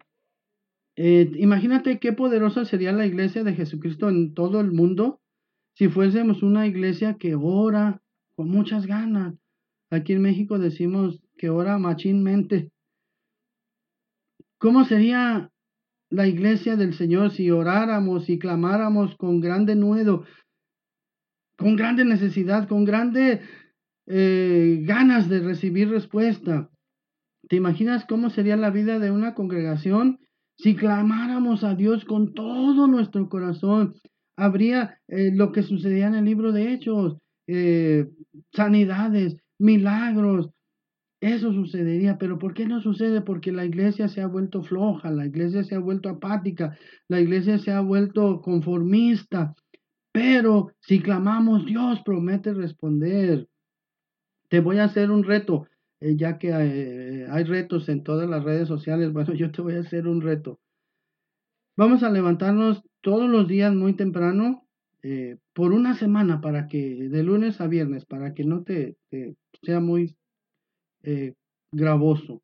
eh, 0.96 1.30
imagínate 1.36 2.00
qué 2.00 2.12
poderosa 2.12 2.64
sería 2.64 2.90
la 2.90 3.06
iglesia 3.06 3.44
de 3.44 3.54
Jesucristo 3.54 4.08
en 4.08 4.34
todo 4.34 4.60
el 4.60 4.72
mundo 4.72 5.20
si 5.76 5.86
fuésemos 5.86 6.42
una 6.42 6.66
iglesia 6.66 7.14
que 7.14 7.36
ora 7.36 8.02
con 8.34 8.48
muchas 8.48 8.86
ganas. 8.86 9.36
Aquí 9.88 10.14
en 10.14 10.22
México 10.22 10.58
decimos 10.58 11.22
que 11.36 11.50
ora 11.50 11.78
machinmente. 11.78 12.70
¿Cómo 14.58 14.84
sería 14.84 15.50
la 16.10 16.26
iglesia 16.26 16.76
del 16.76 16.94
Señor 16.94 17.32
si 17.32 17.50
oráramos 17.50 18.28
y 18.28 18.38
clamáramos 18.38 19.16
con 19.16 19.40
grande 19.40 19.74
nuevo, 19.74 20.24
con 21.56 21.76
grande 21.76 22.04
necesidad, 22.04 22.68
con 22.68 22.84
grande 22.84 23.42
eh, 24.06 24.82
ganas 24.82 25.28
de 25.28 25.40
recibir 25.40 25.90
respuesta. 25.90 26.70
¿Te 27.48 27.56
imaginas 27.56 28.06
cómo 28.06 28.30
sería 28.30 28.56
la 28.56 28.70
vida 28.70 28.98
de 28.98 29.10
una 29.10 29.34
congregación 29.34 30.20
si 30.58 30.76
clamáramos 30.76 31.64
a 31.64 31.74
Dios 31.74 32.04
con 32.04 32.32
todo 32.32 32.86
nuestro 32.86 33.28
corazón? 33.28 33.94
Habría 34.36 35.00
eh, 35.08 35.32
lo 35.34 35.50
que 35.50 35.62
sucedía 35.62 36.06
en 36.06 36.14
el 36.14 36.24
libro 36.24 36.52
de 36.52 36.72
Hechos, 36.72 37.18
eh, 37.48 38.08
sanidades, 38.52 39.36
milagros. 39.58 40.50
Eso 41.20 41.52
sucedería, 41.52 42.18
pero 42.18 42.38
¿por 42.38 42.52
qué 42.52 42.66
no 42.66 42.80
sucede? 42.80 43.22
Porque 43.22 43.50
la 43.50 43.64
iglesia 43.64 44.08
se 44.08 44.20
ha 44.20 44.26
vuelto 44.26 44.62
floja, 44.62 45.10
la 45.10 45.24
iglesia 45.24 45.64
se 45.64 45.74
ha 45.74 45.78
vuelto 45.78 46.10
apática, 46.10 46.76
la 47.08 47.20
iglesia 47.20 47.58
se 47.58 47.72
ha 47.72 47.80
vuelto 47.80 48.42
conformista, 48.42 49.54
pero 50.12 50.72
si 50.80 51.00
clamamos, 51.00 51.64
Dios 51.64 52.00
promete 52.02 52.52
responder. 52.52 53.48
Te 54.48 54.60
voy 54.60 54.78
a 54.78 54.84
hacer 54.84 55.10
un 55.10 55.24
reto, 55.24 55.66
eh, 56.00 56.16
ya 56.16 56.38
que 56.38 56.48
eh, 56.50 57.26
hay 57.30 57.44
retos 57.44 57.88
en 57.88 58.02
todas 58.02 58.28
las 58.28 58.44
redes 58.44 58.68
sociales. 58.68 59.12
Bueno, 59.12 59.34
yo 59.34 59.50
te 59.50 59.62
voy 59.62 59.74
a 59.74 59.80
hacer 59.80 60.06
un 60.06 60.20
reto. 60.20 60.58
Vamos 61.76 62.02
a 62.02 62.10
levantarnos 62.10 62.82
todos 63.02 63.28
los 63.28 63.48
días 63.48 63.74
muy 63.74 63.94
temprano 63.94 64.66
eh, 65.02 65.36
por 65.52 65.72
una 65.72 65.94
semana 65.94 66.40
para 66.40 66.68
que, 66.68 67.08
de 67.10 67.22
lunes 67.22 67.60
a 67.60 67.66
viernes, 67.66 68.06
para 68.06 68.34
que 68.34 68.44
no 68.44 68.62
te, 68.64 68.96
te 69.10 69.36
sea 69.62 69.80
muy 69.80 70.16
gravoso. 71.72 72.42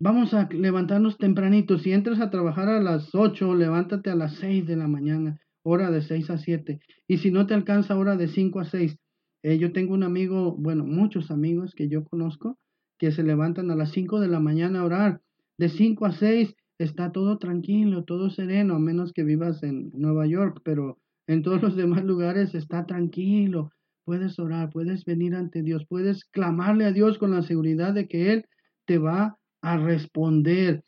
Vamos 0.00 0.34
a 0.34 0.48
levantarnos 0.50 1.16
tempranito. 1.16 1.78
Si 1.78 1.92
entras 1.92 2.20
a 2.20 2.30
trabajar 2.30 2.68
a 2.68 2.80
las 2.80 3.14
8, 3.14 3.54
levántate 3.54 4.10
a 4.10 4.16
las 4.16 4.34
6 4.36 4.66
de 4.66 4.76
la 4.76 4.88
mañana 4.88 5.38
hora 5.62 5.90
de 5.90 6.02
6 6.02 6.30
a 6.30 6.38
7. 6.38 6.80
Y 7.06 7.18
si 7.18 7.30
no 7.30 7.46
te 7.46 7.54
alcanza, 7.54 7.96
hora 7.96 8.16
de 8.16 8.28
5 8.28 8.60
a 8.60 8.64
6. 8.64 8.96
Eh, 9.44 9.58
yo 9.58 9.72
tengo 9.72 9.94
un 9.94 10.02
amigo, 10.02 10.56
bueno, 10.56 10.84
muchos 10.84 11.30
amigos 11.30 11.74
que 11.74 11.88
yo 11.88 12.04
conozco, 12.04 12.58
que 12.98 13.12
se 13.12 13.22
levantan 13.22 13.70
a 13.70 13.76
las 13.76 13.92
5 13.92 14.20
de 14.20 14.28
la 14.28 14.40
mañana 14.40 14.80
a 14.80 14.84
orar. 14.84 15.20
De 15.58 15.68
5 15.68 16.06
a 16.06 16.12
6 16.12 16.54
está 16.78 17.12
todo 17.12 17.38
tranquilo, 17.38 18.04
todo 18.04 18.30
sereno, 18.30 18.74
a 18.74 18.78
menos 18.78 19.12
que 19.12 19.22
vivas 19.22 19.62
en 19.62 19.90
Nueva 19.94 20.26
York, 20.26 20.62
pero 20.64 20.98
en 21.26 21.42
todos 21.42 21.62
los 21.62 21.76
demás 21.76 22.04
lugares 22.04 22.54
está 22.54 22.86
tranquilo. 22.86 23.70
Puedes 24.04 24.38
orar, 24.38 24.70
puedes 24.70 25.04
venir 25.04 25.34
ante 25.34 25.62
Dios, 25.62 25.86
puedes 25.88 26.24
clamarle 26.24 26.84
a 26.86 26.92
Dios 26.92 27.18
con 27.18 27.30
la 27.30 27.42
seguridad 27.42 27.94
de 27.94 28.08
que 28.08 28.32
Él 28.32 28.46
te 28.84 28.98
va 28.98 29.38
a 29.62 29.76
responder. 29.76 30.84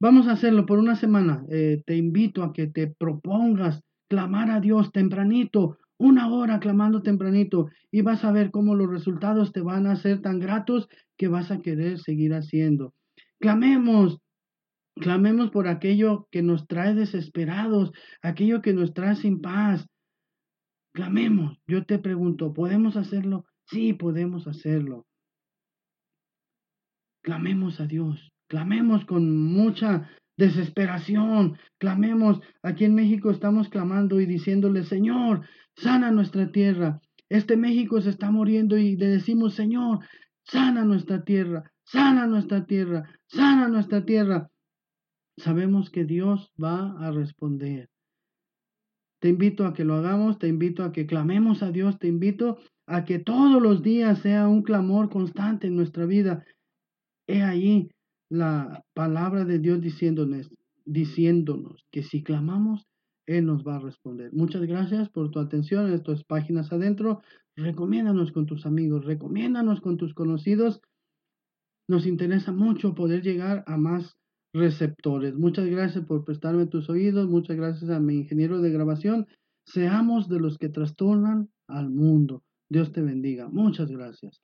Vamos 0.00 0.28
a 0.28 0.32
hacerlo 0.32 0.66
por 0.66 0.78
una 0.78 0.96
semana. 0.96 1.44
Eh, 1.50 1.82
te 1.86 1.96
invito 1.96 2.42
a 2.42 2.52
que 2.52 2.66
te 2.66 2.86
propongas 2.88 3.82
clamar 4.08 4.50
a 4.50 4.60
Dios 4.60 4.92
tempranito, 4.92 5.78
una 5.98 6.32
hora 6.32 6.60
clamando 6.60 7.02
tempranito 7.02 7.68
y 7.90 8.02
vas 8.02 8.24
a 8.24 8.32
ver 8.32 8.50
cómo 8.50 8.74
los 8.74 8.90
resultados 8.90 9.52
te 9.52 9.60
van 9.60 9.86
a 9.86 9.96
ser 9.96 10.20
tan 10.20 10.38
gratos 10.38 10.88
que 11.16 11.28
vas 11.28 11.50
a 11.50 11.58
querer 11.58 11.98
seguir 11.98 12.34
haciendo. 12.34 12.94
Clamemos, 13.40 14.18
clamemos 14.96 15.50
por 15.50 15.68
aquello 15.68 16.28
que 16.30 16.42
nos 16.42 16.66
trae 16.66 16.94
desesperados, 16.94 17.92
aquello 18.22 18.62
que 18.62 18.72
nos 18.72 18.94
trae 18.94 19.16
sin 19.16 19.40
paz. 19.40 19.86
Clamemos, 20.94 21.58
yo 21.66 21.84
te 21.84 21.98
pregunto, 21.98 22.54
¿podemos 22.54 22.96
hacerlo? 22.96 23.44
Sí, 23.66 23.94
podemos 23.94 24.46
hacerlo. 24.46 25.06
Clamemos 27.20 27.80
a 27.80 27.86
Dios, 27.86 28.30
clamemos 28.48 29.04
con 29.04 29.36
mucha 29.36 30.08
desesperación. 30.36 31.58
Clamemos, 31.78 32.40
aquí 32.62 32.84
en 32.84 32.94
México 32.94 33.32
estamos 33.32 33.68
clamando 33.70 34.20
y 34.20 34.26
diciéndole, 34.26 34.84
Señor, 34.84 35.44
sana 35.76 36.12
nuestra 36.12 36.52
tierra. 36.52 37.00
Este 37.28 37.56
México 37.56 38.00
se 38.00 38.10
está 38.10 38.30
muriendo 38.30 38.78
y 38.78 38.96
le 38.96 39.08
decimos, 39.08 39.54
Señor, 39.54 39.98
sana 40.44 40.84
nuestra 40.84 41.24
tierra, 41.24 41.72
sana 41.82 42.28
nuestra 42.28 42.66
tierra, 42.66 43.18
sana 43.26 43.66
nuestra 43.66 44.04
tierra. 44.04 44.48
Sabemos 45.38 45.90
que 45.90 46.04
Dios 46.04 46.52
va 46.62 46.92
a 47.04 47.10
responder. 47.10 47.90
Te 49.24 49.30
invito 49.30 49.64
a 49.64 49.72
que 49.72 49.86
lo 49.86 49.94
hagamos, 49.94 50.38
te 50.38 50.48
invito 50.48 50.84
a 50.84 50.92
que 50.92 51.06
clamemos 51.06 51.62
a 51.62 51.70
Dios, 51.70 51.98
te 51.98 52.08
invito 52.08 52.58
a 52.86 53.06
que 53.06 53.18
todos 53.18 53.62
los 53.62 53.82
días 53.82 54.18
sea 54.18 54.48
un 54.48 54.62
clamor 54.62 55.08
constante 55.08 55.66
en 55.66 55.76
nuestra 55.76 56.04
vida. 56.04 56.44
He 57.26 57.40
ahí 57.40 57.88
la 58.28 58.84
palabra 58.92 59.46
de 59.46 59.60
Dios 59.60 59.80
diciéndonos, 59.80 60.50
diciéndonos 60.84 61.86
que 61.90 62.02
si 62.02 62.22
clamamos, 62.22 62.86
Él 63.24 63.46
nos 63.46 63.66
va 63.66 63.76
a 63.76 63.78
responder. 63.78 64.30
Muchas 64.34 64.60
gracias 64.66 65.08
por 65.08 65.30
tu 65.30 65.38
atención 65.38 65.86
en 65.86 65.94
estas 65.94 66.22
páginas 66.24 66.70
adentro. 66.70 67.22
Recomiéndanos 67.56 68.30
con 68.30 68.44
tus 68.44 68.66
amigos, 68.66 69.06
recomiéndanos 69.06 69.80
con 69.80 69.96
tus 69.96 70.12
conocidos. 70.12 70.82
Nos 71.88 72.04
interesa 72.04 72.52
mucho 72.52 72.94
poder 72.94 73.22
llegar 73.22 73.64
a 73.66 73.78
más 73.78 74.18
receptores. 74.54 75.34
Muchas 75.34 75.66
gracias 75.66 76.06
por 76.06 76.24
prestarme 76.24 76.66
tus 76.66 76.88
oídos. 76.88 77.28
Muchas 77.28 77.56
gracias 77.56 77.90
a 77.90 78.00
mi 78.00 78.14
ingeniero 78.18 78.60
de 78.60 78.70
grabación. 78.70 79.26
Seamos 79.66 80.28
de 80.28 80.40
los 80.40 80.56
que 80.58 80.68
trastornan 80.68 81.50
al 81.68 81.90
mundo. 81.90 82.42
Dios 82.70 82.92
te 82.92 83.02
bendiga. 83.02 83.48
Muchas 83.48 83.90
gracias. 83.90 84.40